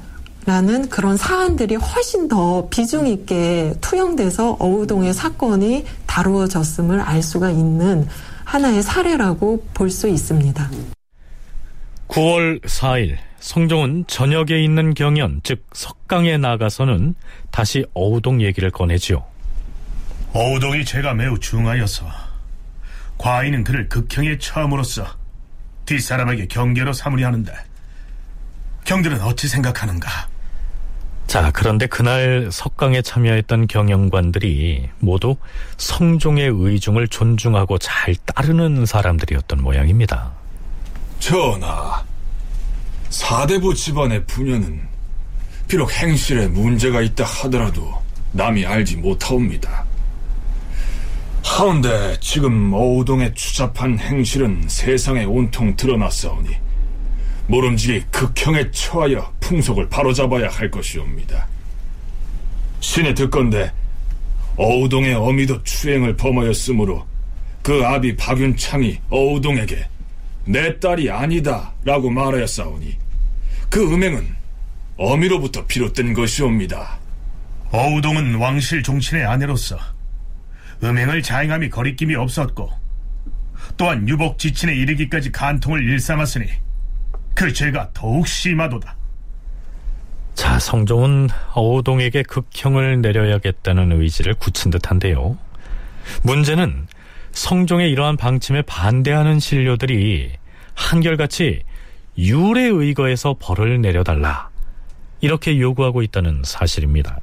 라는 0.45 0.89
그런 0.89 1.15
사안들이 1.15 1.75
훨씬 1.75 2.27
더 2.27 2.67
비중 2.69 3.07
있게 3.07 3.75
투영돼서 3.79 4.57
어우동의 4.59 5.13
사건이 5.13 5.85
다루어졌음을 6.05 6.99
알 6.99 7.23
수가 7.23 7.49
있는 7.49 8.07
하나의 8.43 8.83
사례라고 8.83 9.63
볼 9.73 9.89
수 9.89 10.09
있습니다. 10.09 10.69
9월 12.13 12.61
4일 12.61 13.17
성종은 13.39 14.05
저녁에 14.05 14.63
있는 14.63 14.93
경연 14.93 15.41
즉 15.41 15.65
석강에 15.73 16.37
나가서는 16.37 17.15
다시 17.49 17.83
어우동 17.95 18.39
얘기를 18.43 18.69
꺼내지요. 18.69 19.25
어우동이 20.31 20.85
죄가 20.85 21.15
매우 21.15 21.39
중하여서 21.39 22.05
과인은 23.17 23.63
그를 23.63 23.89
극형에 23.89 24.37
처음으로써 24.37 25.07
뒷사람에게 25.87 26.45
경계로 26.45 26.93
삼으려 26.93 27.25
하는데 27.25 27.51
경들은 28.85 29.19
어찌 29.21 29.47
생각하는가? 29.47 30.27
자, 31.25 31.49
그런데 31.51 31.87
그날 31.87 32.49
석강에 32.51 33.01
참여했던 33.01 33.65
경영관들이 33.65 34.87
모두 34.99 35.35
성종의 35.77 36.51
의중을 36.53 37.07
존중하고 37.07 37.79
잘 37.79 38.13
따르는 38.13 38.85
사람들이었던 38.85 39.63
모양입니다. 39.63 40.42
전하, 41.23 42.03
사대부 43.09 43.73
집안의 43.73 44.25
부녀는 44.25 44.81
비록 45.69 45.89
행실에 45.89 46.47
문제가 46.47 46.99
있다 47.01 47.23
하더라도 47.23 47.93
남이 48.33 48.65
알지 48.65 48.97
못하옵니다. 48.97 49.85
하운데 51.41 52.17
지금 52.19 52.73
어우동의 52.73 53.35
추잡한 53.35 53.97
행실은 53.99 54.67
세상에 54.67 55.23
온통 55.23 55.77
드러났사오니 55.77 56.49
모름지기 57.47 58.07
극형에 58.11 58.71
처하여 58.71 59.33
풍속을 59.39 59.87
바로잡아야 59.87 60.49
할 60.49 60.69
것이옵니다. 60.69 61.47
신의 62.81 63.15
듣건대 63.15 63.71
어우동의 64.57 65.13
어미도 65.13 65.63
추행을 65.63 66.17
범하였으므로 66.17 67.07
그 67.61 67.81
아비 67.85 68.17
박윤창이 68.17 68.99
어우동에게 69.09 69.92
내 70.45 70.79
딸이 70.79 71.09
아니다 71.09 71.73
라고 71.83 72.09
말하였사오니 72.09 72.97
그 73.69 73.93
음행은 73.93 74.35
어미로부터 74.97 75.65
비롯된 75.65 76.13
것이옵니다. 76.13 76.99
어우동은 77.71 78.35
왕실 78.35 78.83
종친의 78.83 79.25
아내로서 79.25 79.77
음행을 80.83 81.23
자행함이 81.23 81.69
거리낌이 81.69 82.15
없었고 82.15 82.69
또한 83.77 84.07
유복 84.07 84.37
지친에 84.37 84.75
이르기까지 84.75 85.31
간통을 85.31 85.83
일삼았으니 85.89 86.45
그 87.33 87.51
죄가 87.51 87.89
더욱 87.93 88.27
심하도다. 88.27 88.95
자, 90.35 90.59
성종은 90.59 91.29
어우동에게 91.53 92.23
극형을 92.23 93.01
내려야겠다는 93.01 93.91
의지를 94.01 94.33
굳힌 94.35 94.71
듯한데요. 94.71 95.37
문제는 96.23 96.87
성종의 97.33 97.91
이러한 97.91 98.15
방침에 98.15 98.61
반대하는 98.61 99.39
신료들이 99.39 100.31
한결같이 100.75 101.63
율에 102.17 102.63
의거해서 102.63 103.35
벌을 103.39 103.81
내려달라 103.81 104.49
이렇게 105.19 105.59
요구하고 105.59 106.01
있다는 106.03 106.41
사실입니다. 106.45 107.19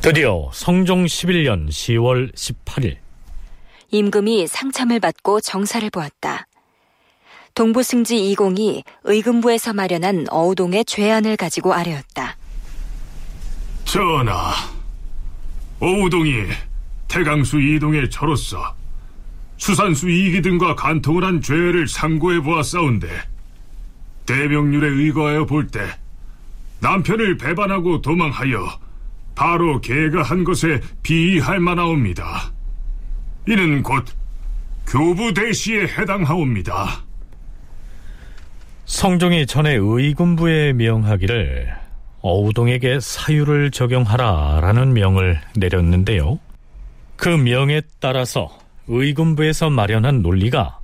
드디어 0.00 0.50
성종 0.52 1.06
11년 1.06 1.68
10월 1.68 2.34
18일 2.34 2.96
임금이 3.90 4.46
상참을 4.46 5.00
받고 5.00 5.40
정사를 5.40 5.88
보았다. 5.88 6.46
동부승지 7.54 8.30
이공이 8.30 8.82
의금부에서 9.04 9.72
마련한 9.72 10.26
어우동의 10.30 10.84
죄안을 10.84 11.36
가지고 11.36 11.72
아뢰었다. 11.72 12.36
전하, 13.84 14.52
어우동이 15.78 16.32
태강수 17.06 17.60
이동의 17.60 18.10
저로서 18.10 18.74
수산수 19.56 20.10
이기 20.10 20.42
등과 20.42 20.74
간통을 20.74 21.24
한 21.24 21.40
죄를 21.40 21.86
상고해 21.86 22.40
보았사온데 22.40 23.06
대명률에 24.26 24.88
의거하여 24.88 25.46
볼 25.46 25.68
때 25.68 25.80
남편을 26.80 27.38
배반하고 27.38 28.02
도망하여 28.02 28.80
바로 29.36 29.80
개가 29.80 30.22
한 30.22 30.42
것에 30.44 30.80
비할 31.02 31.60
만하옵니다. 31.60 32.52
이는 33.48 33.82
곧 33.82 34.04
교부 34.86 35.32
대시에 35.32 35.82
해당하옵니다. 35.84 37.04
성종이 38.86 39.46
전에 39.46 39.74
의군부에 39.74 40.74
명하기를 40.74 41.74
어우동에게 42.20 43.00
사유를 43.00 43.70
적용하라라는 43.70 44.92
명을 44.92 45.40
내렸는데요. 45.56 46.38
그 47.16 47.28
명에 47.28 47.82
따라서 48.00 48.58
의군부에서 48.88 49.70
마련한 49.70 50.22
논리가 50.22 50.80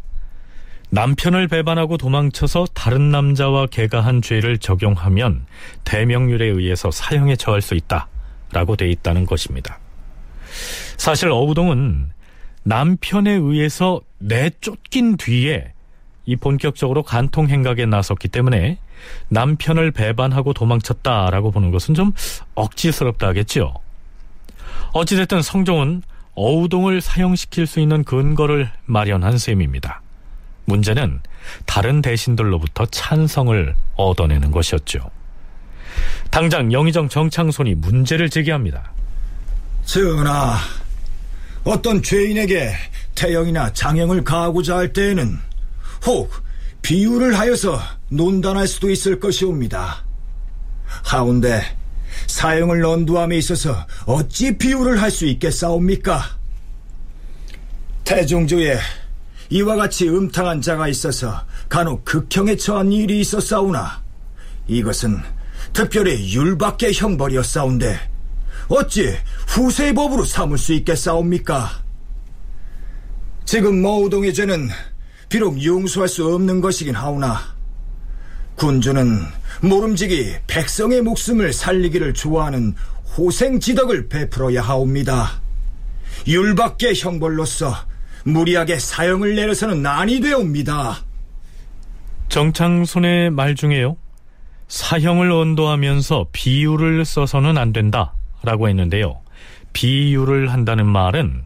남편을 0.90 1.48
배반하고 1.48 1.98
도망쳐서 1.98 2.66
다른 2.74 3.10
남자와 3.10 3.66
개가한 3.66 4.22
죄를 4.22 4.58
적용하면 4.58 5.46
대명률에 5.84 6.46
의해서 6.46 6.90
사형에 6.90 7.36
처할 7.36 7.60
수 7.60 7.74
있다라고 7.74 8.76
돼 8.76 8.88
있다는 8.90 9.26
것입니다. 9.26 9.78
사실 10.96 11.30
어우동은 11.30 12.10
남편에 12.64 13.30
의해서 13.32 14.00
내쫓긴 14.18 15.16
뒤에 15.16 15.72
이 16.26 16.36
본격적으로 16.36 17.02
간통 17.02 17.48
행각에 17.48 17.86
나섰기 17.86 18.28
때문에 18.28 18.78
남편을 19.28 19.90
배반하고 19.92 20.52
도망쳤다라고 20.52 21.50
보는 21.50 21.70
것은 21.70 21.94
좀 21.94 22.12
억지스럽다 22.54 23.28
하겠죠. 23.28 23.74
어찌됐든 24.92 25.42
성종은 25.42 26.02
어우동을 26.34 27.00
사형시킬 27.00 27.66
수 27.66 27.80
있는 27.80 28.04
근거를 28.04 28.70
마련한 28.86 29.38
셈입니다. 29.38 30.02
문제는 30.64 31.20
다른 31.66 32.00
대신들로부터 32.02 32.86
찬성을 32.86 33.74
얻어내는 33.96 34.50
것이었죠. 34.50 35.10
당장 36.30 36.72
영의정 36.72 37.08
정창손이 37.08 37.74
문제를 37.74 38.30
제기합니다. 38.30 38.92
전하, 39.84 40.56
어떤 41.64 42.02
죄인에게 42.02 42.72
태형이나 43.14 43.72
장형을 43.72 44.22
가하고자 44.22 44.76
할 44.76 44.92
때에는 44.92 45.38
혹 46.06 46.30
비유를 46.82 47.38
하여서 47.38 47.80
논단할 48.08 48.66
수도 48.66 48.90
있을 48.90 49.20
것이옵니다. 49.20 50.04
하운데 51.04 51.62
사형을 52.26 52.84
언도함에 52.84 53.36
있어서 53.38 53.86
어찌 54.06 54.56
비유를 54.56 55.00
할 55.00 55.10
수 55.10 55.26
있겠사옵니까? 55.26 56.22
태종조에 58.04 58.78
이와 59.50 59.76
같이 59.76 60.08
음탕한 60.08 60.62
자가 60.62 60.88
있어서 60.88 61.44
간혹 61.68 62.04
극형에 62.04 62.56
처한 62.56 62.92
일이 62.92 63.20
있었사오나 63.20 64.02
이것은 64.66 65.20
특별히 65.72 66.34
율밖의 66.34 66.92
형벌이었사온데 66.94 67.98
어찌 68.68 69.16
후세의 69.48 69.94
법으로 69.94 70.24
삼을 70.24 70.58
수 70.58 70.72
있겠사옵니까? 70.72 71.82
지금 73.44 73.82
머우동의 73.82 74.32
죄는 74.32 74.68
비록 75.30 75.64
용서할 75.64 76.08
수 76.08 76.34
없는 76.34 76.60
것이긴 76.60 76.94
하오나 76.94 77.38
군주는 78.56 79.20
모름지기 79.62 80.34
백성의 80.48 81.02
목숨을 81.02 81.52
살리기를 81.52 82.12
좋아하는 82.14 82.74
호생지덕을 83.16 84.08
베풀어야 84.08 84.60
하옵니다. 84.60 85.40
율밖의 86.26 86.94
형벌로서 86.96 87.72
무리하게 88.24 88.78
사형을 88.78 89.36
내려서는 89.36 89.82
난이 89.82 90.20
되옵니다. 90.20 90.98
정창손의 92.28 93.30
말 93.30 93.54
중에요. 93.54 93.96
사형을 94.68 95.30
언도하면서 95.30 96.26
비유를 96.32 97.04
써서는 97.04 97.56
안 97.56 97.72
된다 97.72 98.14
라고 98.42 98.68
했는데요. 98.68 99.20
비유를 99.72 100.52
한다는 100.52 100.86
말은 100.86 101.44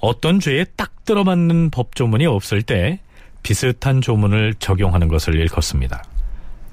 어떤 0.00 0.40
죄에 0.40 0.64
딱 0.76 1.04
들어맞는 1.04 1.70
법조문이 1.70 2.26
없을 2.26 2.62
때 2.62 3.00
비슷한 3.42 4.00
조문을 4.00 4.54
적용하는 4.54 5.08
것을 5.08 5.34
일컫습니다. 5.34 6.02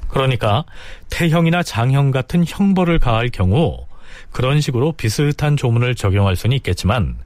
그러니까 0.07 0.65
태형이나 1.09 1.63
장형 1.63 2.11
같은 2.11 2.43
형벌을 2.47 2.99
가할 2.99 3.30
경우 3.30 3.86
그런 4.32 4.61
식으로 4.61 4.93
비슷한 4.93 5.57
조문을 5.57 5.95
적용할 5.95 6.36
수는 6.36 6.55
있겠지만 6.57 7.18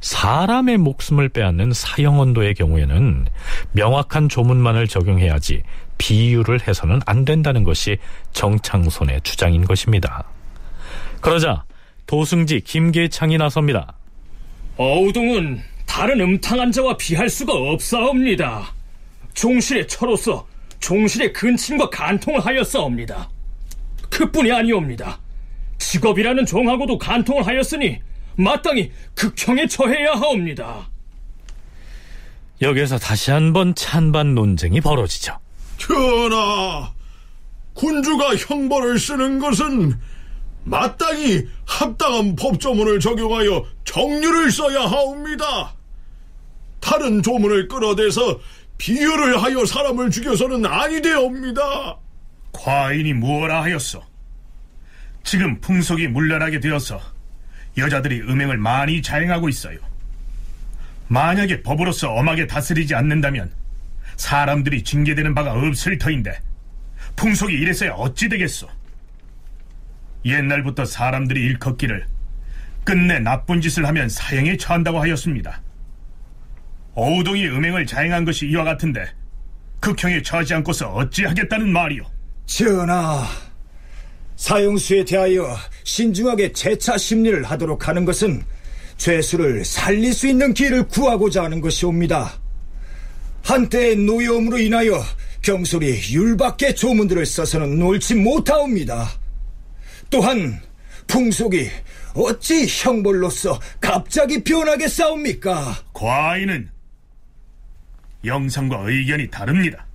사람의 0.00 0.78
목숨을 0.78 1.28
빼앗는 1.28 1.72
사형언도의 1.72 2.54
경우에는 2.54 3.26
명확한 3.72 4.28
조문만을 4.28 4.88
적용해야지 4.88 5.62
비유를 5.98 6.66
해서는 6.66 7.00
안 7.04 7.26
된다는 7.26 7.62
것이 7.62 7.98
정창손의 8.32 9.20
주장인 9.22 9.64
것입니다. 9.66 10.24
그러자 11.20 11.64
도승지 12.06 12.60
김계창이 12.60 13.36
나섭니다. 13.36 13.92
어우동은 14.78 15.62
다른 15.90 16.20
음탕한 16.20 16.70
자와 16.70 16.96
비할 16.96 17.28
수가 17.28 17.52
없사옵니다. 17.52 18.72
종실의 19.34 19.88
처로서 19.88 20.46
종실의 20.78 21.32
근친과 21.32 21.90
간통을 21.90 22.46
하였사옵니다. 22.46 23.28
그뿐이 24.08 24.52
아니옵니다. 24.52 25.18
직업이라는 25.78 26.46
종하고도 26.46 26.96
간통을 26.96 27.44
하였으니 27.44 28.00
마땅히 28.36 28.92
극형에 29.16 29.66
처해야 29.66 30.12
하옵니다. 30.12 30.88
여기에서 32.62 32.96
다시 32.96 33.32
한번 33.32 33.74
찬반 33.74 34.36
논쟁이 34.36 34.80
벌어지죠. 34.80 35.40
전하, 35.76 36.92
군주가 37.74 38.36
형벌을 38.36 38.96
쓰는 39.00 39.40
것은 39.40 39.98
마땅히 40.62 41.48
합당한 41.66 42.36
법조문을 42.36 43.00
적용하여 43.00 43.64
정률을 43.84 44.52
써야 44.52 44.82
하옵니다. 44.82 45.79
다른 46.80 47.22
조문을 47.22 47.68
끌어대서 47.68 48.40
비유를 48.78 49.42
하여 49.42 49.64
사람을 49.64 50.10
죽여서는 50.10 50.64
아니되옵니다. 50.64 51.98
과인이 52.52 53.12
무엇라 53.12 53.62
하였소? 53.62 54.02
지금 55.22 55.60
풍속이 55.60 56.08
물러나게 56.08 56.60
되어서 56.60 57.00
여자들이 57.76 58.22
음행을 58.22 58.56
많이 58.56 59.02
자행하고 59.02 59.48
있어요. 59.48 59.78
만약에 61.08 61.62
법으로서 61.62 62.12
엄하게 62.12 62.46
다스리지 62.46 62.94
않는다면 62.94 63.52
사람들이 64.16 64.82
징계되는 64.82 65.34
바가 65.34 65.52
없을 65.52 65.98
터인데 65.98 66.38
풍속이 67.16 67.52
이래서야 67.52 67.92
어찌 67.92 68.28
되겠소? 68.28 68.68
옛날부터 70.24 70.84
사람들이 70.84 71.40
일컫기를 71.40 72.06
끝내 72.84 73.18
나쁜 73.18 73.60
짓을 73.60 73.86
하면 73.86 74.08
사형에 74.08 74.56
처한다고 74.56 75.00
하였습니다. 75.00 75.60
어우동이 76.94 77.46
음행을 77.46 77.86
자행한 77.86 78.24
것이 78.24 78.46
이와 78.46 78.64
같은데 78.64 79.06
극형에 79.80 80.22
처하지 80.22 80.54
않고서 80.54 80.92
어찌하겠다는 80.92 81.72
말이오? 81.72 82.04
전하, 82.46 83.26
사형수에 84.36 85.04
대하여 85.04 85.56
신중하게 85.84 86.52
재차 86.52 86.98
심리를 86.98 87.42
하도록 87.44 87.88
하는 87.88 88.04
것은 88.04 88.42
죄수를 88.96 89.64
살릴 89.64 90.12
수 90.12 90.26
있는 90.26 90.52
길을 90.52 90.88
구하고자 90.88 91.44
하는 91.44 91.60
것이옵니다. 91.60 92.38
한때의 93.42 93.96
노여움으로 93.96 94.58
인하여 94.58 95.02
경솔이 95.42 96.12
율밖의 96.12 96.76
조문들을 96.76 97.24
써서는 97.24 97.80
옳지 97.80 98.16
못하옵니다. 98.16 99.08
또한 100.10 100.60
풍속이 101.06 101.70
어찌 102.14 102.66
형벌로서 102.68 103.58
갑자기 103.80 104.44
변하게 104.44 104.88
싸웁니까? 104.88 105.76
과인은 105.94 106.68
영상과 108.24 108.82
의견이 108.84 109.30
다릅니다. 109.30 109.86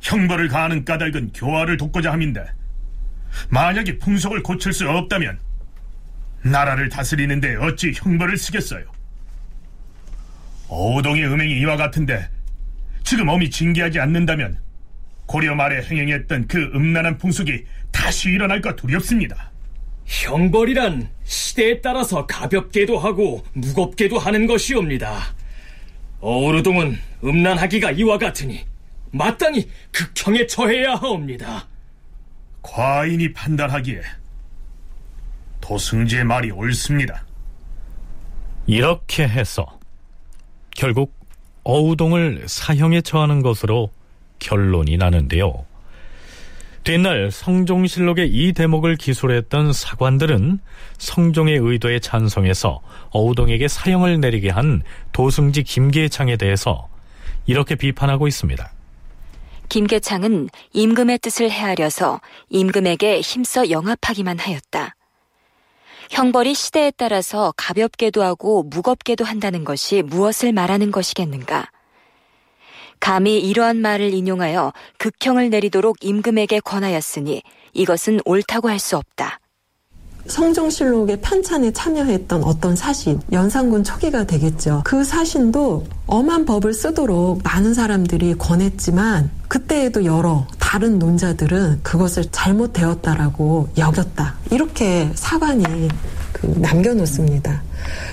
형벌을 0.00 0.48
가하는 0.48 0.84
까닭은 0.84 1.32
교화를 1.32 1.76
돕고자 1.76 2.12
함인데 2.12 2.44
만약에 3.50 3.98
풍속을 3.98 4.42
고칠 4.42 4.72
수 4.72 4.88
없다면 4.88 5.38
나라를 6.42 6.88
다스리는데 6.88 7.56
어찌 7.56 7.92
형벌을 7.94 8.36
쓰겠어요? 8.36 8.84
어우동의 10.68 11.26
음행이 11.26 11.58
이와 11.60 11.76
같은데 11.76 12.28
지금 13.02 13.28
엄히 13.28 13.50
징계하지 13.50 14.00
않는다면 14.00 14.58
고려 15.26 15.54
말에 15.54 15.82
행행했던 15.82 16.46
그 16.46 16.58
음란한 16.74 17.18
풍속이 17.18 17.64
다시 17.90 18.30
일어날까 18.30 18.76
두렵습니다. 18.76 19.50
형벌이란 20.06 21.08
시대에 21.24 21.80
따라서 21.82 22.26
가볍게도 22.26 22.98
하고 22.98 23.44
무겁게도 23.52 24.18
하는 24.18 24.46
것이옵니다. 24.46 25.34
어우르동은 26.20 26.98
음란하기가 27.24 27.92
이와 27.92 28.18
같으니 28.18 28.64
마땅히 29.10 29.68
극형에 29.92 30.46
처해야 30.46 30.94
하옵니다. 30.94 31.66
과인이 32.62 33.32
판단하기에 33.32 34.02
도승지의 35.60 36.24
말이 36.24 36.50
옳습니다. 36.50 37.24
이렇게 38.66 39.26
해서 39.26 39.78
결국 40.70 41.14
어우동을 41.64 42.44
사형에 42.46 43.00
처하는 43.00 43.42
것으로 43.42 43.90
결론이 44.38 44.96
나는데요. 44.96 45.67
뒷날 46.88 47.30
성종실록의 47.30 48.30
이 48.30 48.54
대목을 48.54 48.96
기술했던 48.96 49.74
사관들은 49.74 50.58
성종의 50.96 51.58
의도에 51.58 51.98
찬성해서 51.98 52.80
어우동에게 53.10 53.68
사형을 53.68 54.20
내리게 54.20 54.48
한 54.48 54.82
도승지 55.12 55.64
김계창에 55.64 56.38
대해서 56.38 56.88
이렇게 57.44 57.74
비판하고 57.74 58.26
있습니다. 58.26 58.72
김계창은 59.68 60.48
임금의 60.72 61.18
뜻을 61.18 61.50
헤아려서 61.50 62.22
임금에게 62.48 63.20
힘써 63.20 63.68
영합하기만 63.68 64.38
하였다. 64.38 64.94
형벌이 66.08 66.54
시대에 66.54 66.90
따라서 66.96 67.52
가볍게도 67.58 68.22
하고 68.22 68.62
무겁게도 68.62 69.26
한다는 69.26 69.64
것이 69.64 70.00
무엇을 70.00 70.54
말하는 70.54 70.90
것이겠는가? 70.90 71.68
감히 73.00 73.38
이러한 73.40 73.76
말을 73.76 74.12
인용하여 74.14 74.72
극형을 74.98 75.50
내리도록 75.50 75.96
임금에게 76.02 76.60
권하였으니 76.60 77.42
이것은 77.74 78.20
옳다고 78.24 78.68
할 78.68 78.78
수 78.78 78.96
없다. 78.96 79.40
성종실록의 80.26 81.20
편찬에 81.22 81.72
참여했던 81.72 82.44
어떤 82.44 82.76
사신, 82.76 83.20
연산군 83.32 83.82
초기가 83.82 84.24
되겠죠. 84.24 84.82
그 84.84 85.02
사신도 85.02 85.86
엄한 86.06 86.44
법을 86.44 86.74
쓰도록 86.74 87.40
많은 87.42 87.72
사람들이 87.72 88.34
권했지만 88.34 89.30
그때에도 89.48 90.04
여러 90.04 90.46
다른 90.58 90.98
논자들은 90.98 91.80
그것을 91.82 92.26
잘못되었다라고 92.30 93.70
여겼다. 93.78 94.34
이렇게 94.50 95.10
사관이 95.14 95.64
그 96.34 96.46
남겨놓습니다. 96.46 97.62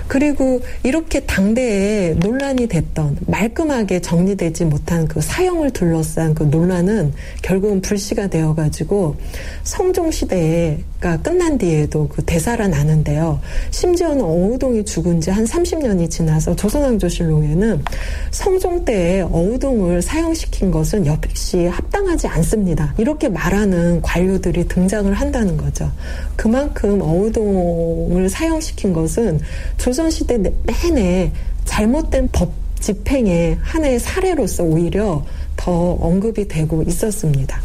그리고 0.07 0.61
이렇게 0.81 1.19
당대에 1.19 2.15
논란이 2.15 2.67
됐던 2.67 3.17
말끔하게 3.27 4.01
정리되지 4.01 4.65
못한 4.65 5.07
그 5.07 5.21
사형을 5.21 5.71
둘러싼 5.71 6.33
그 6.33 6.43
논란은 6.43 7.13
결국은 7.43 7.81
불씨가 7.81 8.27
되어가지고 8.27 9.15
성종 9.63 10.09
시대가 10.09 11.17
끝난 11.21 11.57
뒤에도 11.57 12.07
그 12.07 12.23
대사가 12.23 12.67
나는데요. 12.67 13.39
심지어는 13.69 14.23
어우동이 14.23 14.83
죽은 14.85 15.21
지 15.21 15.35
한 15.35 15.43
30년이 15.43 16.09
지나서 16.09 16.55
조선왕조실록에는 16.55 17.83
성종 18.31 18.85
때에 18.85 19.21
어우동을 19.21 20.01
사형시킨 20.01 20.71
것은 20.71 21.05
역시 21.05 21.65
합당하지 21.65 22.27
않습니다. 22.27 22.93
이렇게 22.97 23.27
말하는 23.27 24.01
관료들이 24.01 24.69
등장을 24.69 25.11
한다는 25.13 25.57
거죠. 25.57 25.91
그만큼 26.37 27.01
어우동을 27.01 28.29
사형시킨 28.29 28.93
것은 28.93 29.41
조선시대 29.77 30.37
내내 30.37 31.31
잘못된 31.65 32.29
법 32.31 32.51
집행의 32.79 33.57
하나의 33.61 33.99
사례로서 33.99 34.63
오히려 34.63 35.25
더 35.55 35.71
언급이 35.93 36.47
되고 36.47 36.83
있었습니다. 36.83 37.61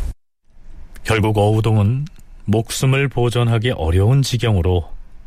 결국 1.05 1.37
어우동은 1.39 2.07
목숨을 2.47 3.09
보존하기 3.09 3.73
어려운 3.73 4.23
지경으로 4.23 4.85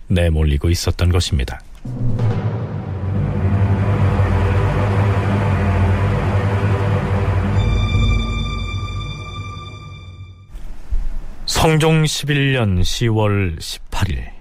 내몰리고 0.07 0.69
있었던 0.69 1.11
것입니다. 1.11 1.59
성종 11.45 12.03
11년 12.03 12.81
10월 12.81 13.57
18일 13.59 14.32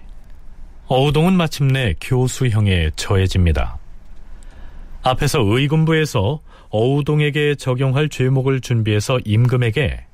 어우동은 0.94 1.32
마침내 1.32 1.94
교수형에 2.02 2.90
처해집니다. 2.96 3.78
앞에서 5.02 5.40
의군부에서 5.40 6.40
어우동에게 6.68 7.54
적용할 7.54 8.10
죄목을 8.10 8.60
준비해서 8.60 9.18
임금에게 9.24 10.04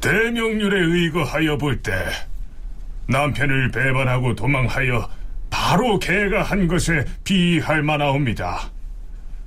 대명률에 0.00 0.76
의거하여 0.76 1.56
볼 1.56 1.80
때 1.82 1.92
남편을 3.06 3.70
배반하고 3.70 4.34
도망하여 4.34 5.08
바로 5.50 6.00
개가 6.00 6.42
한 6.42 6.66
것에 6.66 7.04
비할 7.22 7.84
만하옵니다. 7.84 8.70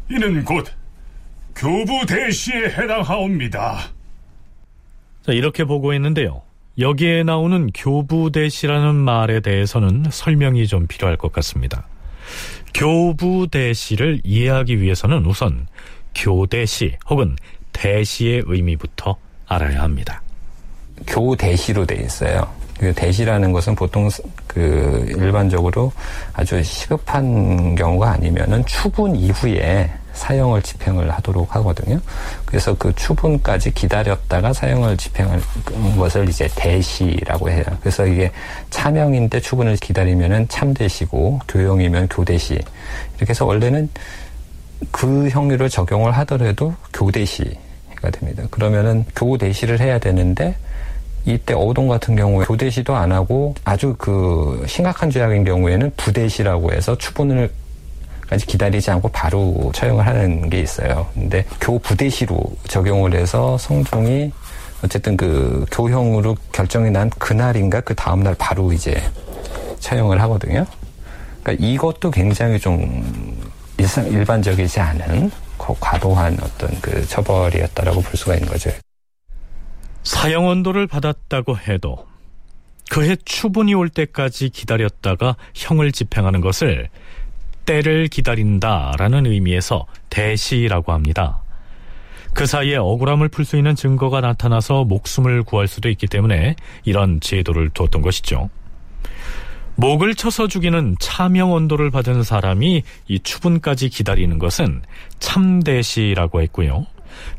이는 0.09 0.45
곧 0.45 0.65
교부 1.53 2.05
대시에 2.05 2.67
해당하옵니다. 2.67 3.77
자, 5.25 5.33
이렇게 5.33 5.65
보고했는데요. 5.65 6.41
여기에 6.79 7.23
나오는 7.23 7.69
교부대시라는 7.73 8.95
말에 8.95 9.41
대해서는 9.41 10.05
설명이 10.09 10.67
좀 10.67 10.87
필요할 10.87 11.17
것 11.17 11.31
같습니다. 11.31 11.85
교부대시를 12.73 14.21
이해하기 14.23 14.81
위해서는 14.81 15.25
우선 15.25 15.67
교대시 16.15 16.95
혹은 17.09 17.35
대시의 17.73 18.43
의미부터 18.45 19.15
알아야 19.47 19.83
합니다. 19.83 20.21
교대시로 21.05 21.85
돼 21.85 21.95
있어요. 22.03 22.47
그 22.79 22.91
대시라는 22.93 23.51
것은 23.51 23.75
보통 23.75 24.09
그 24.47 25.05
일반적으로 25.09 25.91
아주 26.33 26.61
시급한 26.63 27.75
경우가 27.75 28.11
아니면은 28.11 28.65
추분 28.65 29.15
이후에 29.15 29.91
사형을 30.13 30.61
집행을 30.61 31.11
하도록 31.11 31.55
하거든요. 31.55 31.99
그래서 32.45 32.75
그 32.75 32.93
추분까지 32.95 33.71
기다렸다가 33.71 34.53
사형을 34.53 34.97
집행할 34.97 35.41
것을 35.97 36.29
이제 36.29 36.47
대시라고 36.55 37.49
해요. 37.49 37.63
그래서 37.81 38.05
이게 38.05 38.31
차명인데 38.69 39.39
추분을 39.39 39.75
기다리면은 39.77 40.47
참대시고 40.47 41.41
교형이면 41.47 42.07
교대시. 42.09 42.53
이렇게 43.17 43.29
해서 43.29 43.45
원래는 43.45 43.89
그 44.91 45.29
형류를 45.29 45.69
적용을 45.69 46.11
하더라도 46.11 46.75
교대시가 46.93 48.09
됩니다. 48.11 48.43
그러면은 48.49 49.05
교대시를 49.15 49.79
해야 49.79 49.97
되는데 49.99 50.55
이때 51.25 51.53
어우동 51.53 51.87
같은 51.87 52.15
경우에 52.15 52.45
교대시도 52.45 52.95
안 52.95 53.11
하고 53.11 53.55
아주 53.63 53.95
그 53.97 54.63
심각한 54.67 55.09
죄악인 55.09 55.45
경우에는 55.45 55.93
부대시라고 55.95 56.73
해서 56.73 56.97
추분을 56.97 57.49
까지 58.33 58.47
기다리지 58.47 58.89
않고 58.89 59.09
바로 59.09 59.71
처형을 59.75 60.07
하는 60.07 60.49
게 60.49 60.59
있어요. 60.59 61.07
근데 61.13 61.45
교부대시로 61.61 62.39
적용을 62.67 63.13
해서 63.13 63.59
성종이 63.59 64.31
어쨌든 64.83 65.15
그 65.15 65.65
교형으로 65.71 66.35
결정이 66.51 66.89
난 66.89 67.11
그날인가 67.11 67.81
그 67.81 67.93
다음날 67.93 68.35
바로 68.39 68.73
이제 68.73 69.01
처형을 69.79 70.19
하거든요. 70.23 70.65
그러니까 71.43 71.65
이것도 71.65 72.09
굉장히 72.09 72.59
좀 72.59 73.39
일상, 73.77 74.07
일반적이지 74.07 74.79
않은 74.79 75.31
과도한 75.59 76.39
어떤 76.41 76.81
그 76.81 77.05
처벌이었다라고 77.07 78.01
볼 78.01 78.15
수가 78.15 78.33
있는 78.33 78.49
거죠. 78.49 78.71
사형 80.03 80.47
언도를 80.47 80.87
받았다고 80.87 81.57
해도 81.59 82.07
그해 82.89 83.15
추분이 83.23 83.75
올 83.75 83.89
때까지 83.89 84.49
기다렸다가 84.49 85.35
형을 85.53 85.91
집행하는 85.91 86.41
것을 86.41 86.89
때를 87.65 88.07
기다린다라는 88.07 89.25
의미에서 89.25 89.85
대시라고 90.09 90.91
합니다. 90.91 91.43
그 92.33 92.45
사이에 92.45 92.77
억울함을 92.77 93.29
풀 93.29 93.45
수 93.45 93.57
있는 93.57 93.75
증거가 93.75 94.19
나타나서 94.21 94.85
목숨을 94.85 95.43
구할 95.43 95.67
수도 95.67 95.89
있기 95.89 96.07
때문에 96.07 96.55
이런 96.83 97.19
제도를 97.19 97.69
두었던 97.69 98.01
것이죠. 98.01 98.49
목을 99.75 100.15
쳐서 100.15 100.47
죽이는 100.47 100.95
차명 100.99 101.53
언도를 101.53 101.89
받은 101.91 102.23
사람이 102.23 102.83
이 103.07 103.19
추분까지 103.19 103.89
기다리는 103.89 104.37
것은 104.39 104.81
참대시라고 105.19 106.41
했고요. 106.41 106.85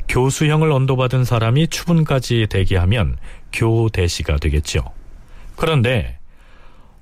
교수형을 0.07 0.71
언도받은 0.71 1.25
사람이 1.25 1.67
추분까지 1.67 2.47
대기하면 2.49 3.17
교대시가 3.53 4.37
되겠죠. 4.37 4.83
그런데 5.55 6.17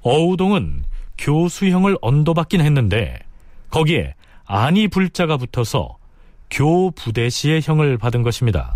어우동은 0.01 0.83
교수형을 1.17 1.97
언도받긴 2.01 2.61
했는데 2.61 3.19
거기에 3.69 4.15
안이 4.45 4.89
불자가 4.89 5.37
붙어서 5.37 5.97
교부대시의 6.51 7.61
형을 7.63 7.97
받은 7.97 8.23
것입니다. 8.23 8.75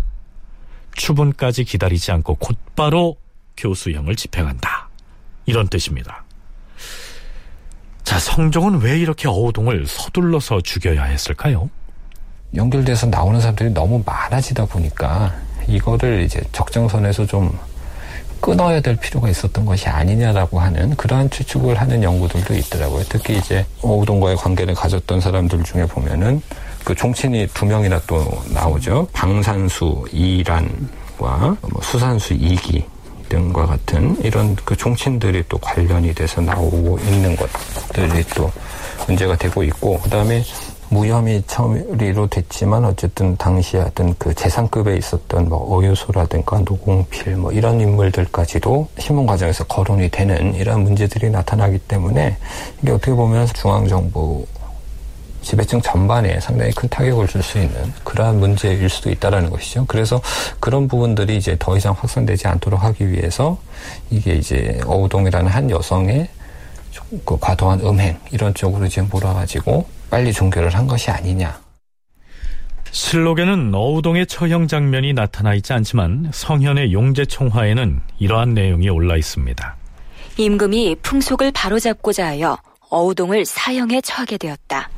추분까지 0.96 1.64
기다리지 1.64 2.10
않고 2.12 2.36
곧바로 2.36 3.16
교수형을 3.56 4.16
집행한다. 4.16 4.88
이런 5.46 5.68
뜻입니다. 5.68 6.24
자, 8.02 8.18
성종은 8.18 8.80
왜 8.80 8.98
이렇게 8.98 9.28
어우동을 9.28 9.86
서둘러서 9.86 10.62
죽여야 10.62 11.04
했을까요? 11.04 11.70
연결돼서 12.54 13.06
나오는 13.06 13.40
사람들이 13.40 13.70
너무 13.70 14.02
많아지다 14.04 14.66
보니까 14.66 15.34
이거를 15.68 16.22
이제 16.22 16.42
적정선에서 16.52 17.26
좀 17.26 17.56
끊어야 18.40 18.80
될 18.80 18.96
필요가 18.96 19.28
있었던 19.28 19.64
것이 19.64 19.88
아니냐라고 19.88 20.60
하는 20.60 20.94
그러한 20.96 21.30
추측을 21.30 21.80
하는 21.80 22.02
연구들도 22.02 22.54
있더라고요. 22.54 23.04
특히 23.08 23.36
이제 23.36 23.64
오동과의 23.82 24.36
관계를 24.36 24.74
가졌던 24.74 25.20
사람들 25.20 25.62
중에 25.64 25.86
보면은 25.86 26.40
그 26.84 26.94
종친이 26.94 27.48
두 27.52 27.66
명이나 27.66 28.00
또 28.06 28.24
나오죠. 28.52 29.08
방산수 29.12 30.06
이란과 30.12 31.56
뭐 31.60 31.82
수산수 31.82 32.34
이기 32.34 32.84
등과 33.28 33.66
같은 33.66 34.16
이런 34.22 34.56
그 34.64 34.74
종친들이 34.74 35.44
또 35.48 35.58
관련이 35.58 36.14
돼서 36.14 36.40
나오고 36.40 36.98
있는 37.00 37.36
것들이 37.36 38.24
또 38.34 38.50
문제가 39.06 39.36
되고 39.36 39.62
있고 39.62 39.98
그다음에 40.00 40.42
무혐의 40.90 41.42
처리로 41.46 42.28
됐지만 42.28 42.84
어쨌든 42.84 43.36
당시에 43.36 43.80
어떤 43.80 44.14
그 44.18 44.34
재산급에 44.34 44.96
있었던 44.96 45.48
뭐 45.48 45.76
어유소라든가 45.78 46.60
노공필 46.60 47.36
뭐 47.36 47.52
이런 47.52 47.80
인물들까지도 47.80 48.88
신문 48.98 49.26
과정에서 49.26 49.64
거론이 49.64 50.08
되는 50.10 50.54
이런 50.54 50.82
문제들이 50.84 51.30
나타나기 51.30 51.78
때문에 51.80 52.36
이게 52.82 52.92
어떻게 52.92 53.12
보면 53.12 53.46
중앙정부 53.46 54.46
지배층 55.42 55.80
전반에 55.80 56.40
상당히 56.40 56.72
큰 56.72 56.88
타격을 56.88 57.26
줄 57.28 57.42
수 57.42 57.58
있는 57.58 57.92
그러한 58.04 58.40
문제일 58.40 58.88
수도 58.88 59.10
있다라는 59.10 59.50
것이죠. 59.50 59.84
그래서 59.86 60.20
그런 60.58 60.88
부분들이 60.88 61.36
이제 61.36 61.56
더 61.58 61.76
이상 61.76 61.94
확산되지 61.96 62.48
않도록 62.48 62.82
하기 62.82 63.10
위해서 63.10 63.58
이게 64.10 64.34
이제 64.34 64.80
어우동이라는 64.84 65.50
한 65.50 65.70
여성의 65.70 66.28
그 67.24 67.38
과도한 67.38 67.80
음행 67.80 68.18
이런 68.32 68.52
쪽으로 68.54 68.86
이제 68.86 69.00
몰아가지고 69.02 69.86
빨리 70.10 70.32
종결을 70.32 70.74
한 70.74 70.86
것이 70.86 71.10
아니냐. 71.10 71.58
실록에는 72.90 73.74
어우동의 73.74 74.26
처형 74.26 74.66
장면이 74.66 75.12
나타나 75.12 75.54
있지 75.54 75.72
않지만 75.72 76.30
성현의 76.32 76.92
용제총화에는 76.92 78.00
이러한 78.18 78.54
내용이 78.54 78.88
올라 78.88 79.16
있습니다. 79.16 79.76
임금이 80.38 80.96
풍속을 81.02 81.52
바로잡고자 81.52 82.26
하여 82.26 82.56
어우동을 82.90 83.44
사형에 83.44 84.00
처하게 84.00 84.38
되었다. 84.38 84.88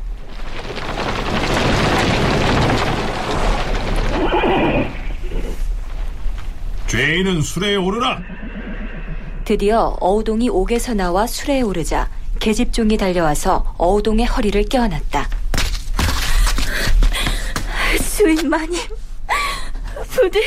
죄인은 6.86 7.42
술에 7.42 7.76
오르라. 7.76 8.20
드디어 9.44 9.96
어우동이 10.00 10.48
옥에서 10.48 10.94
나와 10.94 11.26
술에 11.26 11.60
오르자 11.62 12.08
계집종이 12.40 12.96
달려와서 12.96 13.74
어우동의 13.78 14.26
허리를 14.26 14.64
껴안았다. 14.64 15.28
주인 18.16 18.48
마님, 18.50 18.78
부디 20.10 20.40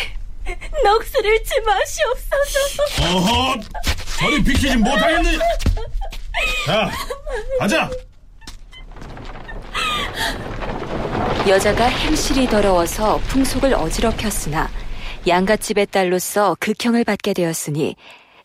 넋을 0.83 1.25
잃지 1.25 1.61
마시옵소서. 1.61 3.15
어허, 3.15 3.59
저리 4.19 4.43
비키지 4.43 4.77
못하겠네. 4.77 5.37
자, 6.65 6.91
가자. 7.59 7.89
여자가 11.47 11.85
행실이 11.85 12.47
더러워서 12.47 13.17
풍속을 13.27 13.73
어지럽혔으나 13.73 14.69
양갓집의 15.27 15.87
딸로서 15.87 16.55
극형을 16.59 17.03
받게 17.03 17.33
되었으니 17.33 17.95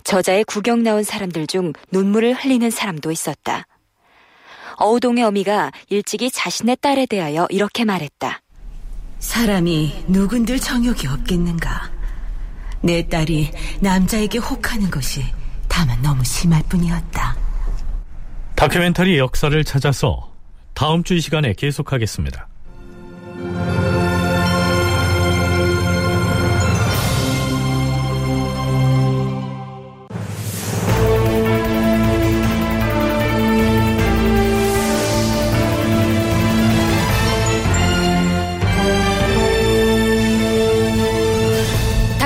저자의 0.05 0.45
구경 0.45 0.83
나온 0.83 1.03
사람들 1.03 1.47
중 1.47 1.73
눈물을 1.93 2.35
흘리는 2.35 2.71
사람도 2.71 3.11
있었다. 3.13 3.67
어우동의 4.77 5.25
어미가 5.25 5.73
일찍이 5.89 6.31
자신의 6.31 6.79
딸에 6.81 7.07
대하여 7.07 7.47
이렇게 7.51 7.85
말했다. 7.85 8.41
사람이 9.19 10.05
누군들 10.09 10.61
정욕이 10.61 11.07
없겠는가? 11.09 11.91
내 12.81 13.07
딸이 13.09 13.51
남자에게 13.81 14.39
혹하는 14.39 14.91
것이 14.91 15.25
다만 15.69 16.01
너무 16.01 16.23
심할 16.25 16.63
뿐이었다. 16.69 17.37
다큐멘터리 18.55 19.19
역사를 19.19 19.63
찾아서 19.65 20.33
다음 20.75 21.03
주 21.03 21.15
이 21.15 21.21
시간에 21.21 21.53
계속하겠습니다. 21.55 22.48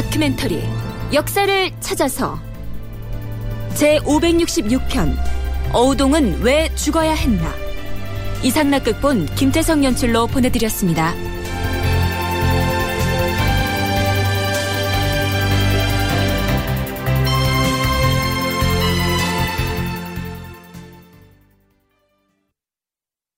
다큐멘터리 0.02 0.62
역사를 1.12 1.70
찾아서 1.80 2.38
제 3.74 3.98
566편 4.00 5.16
어우동은 5.72 6.40
왜 6.42 6.68
죽어야 6.74 7.12
했나 7.12 7.52
이상락 8.42 8.84
극본 8.84 9.26
김태성 9.34 9.84
연출로 9.84 10.26
보내드렸습니다. 10.26 11.14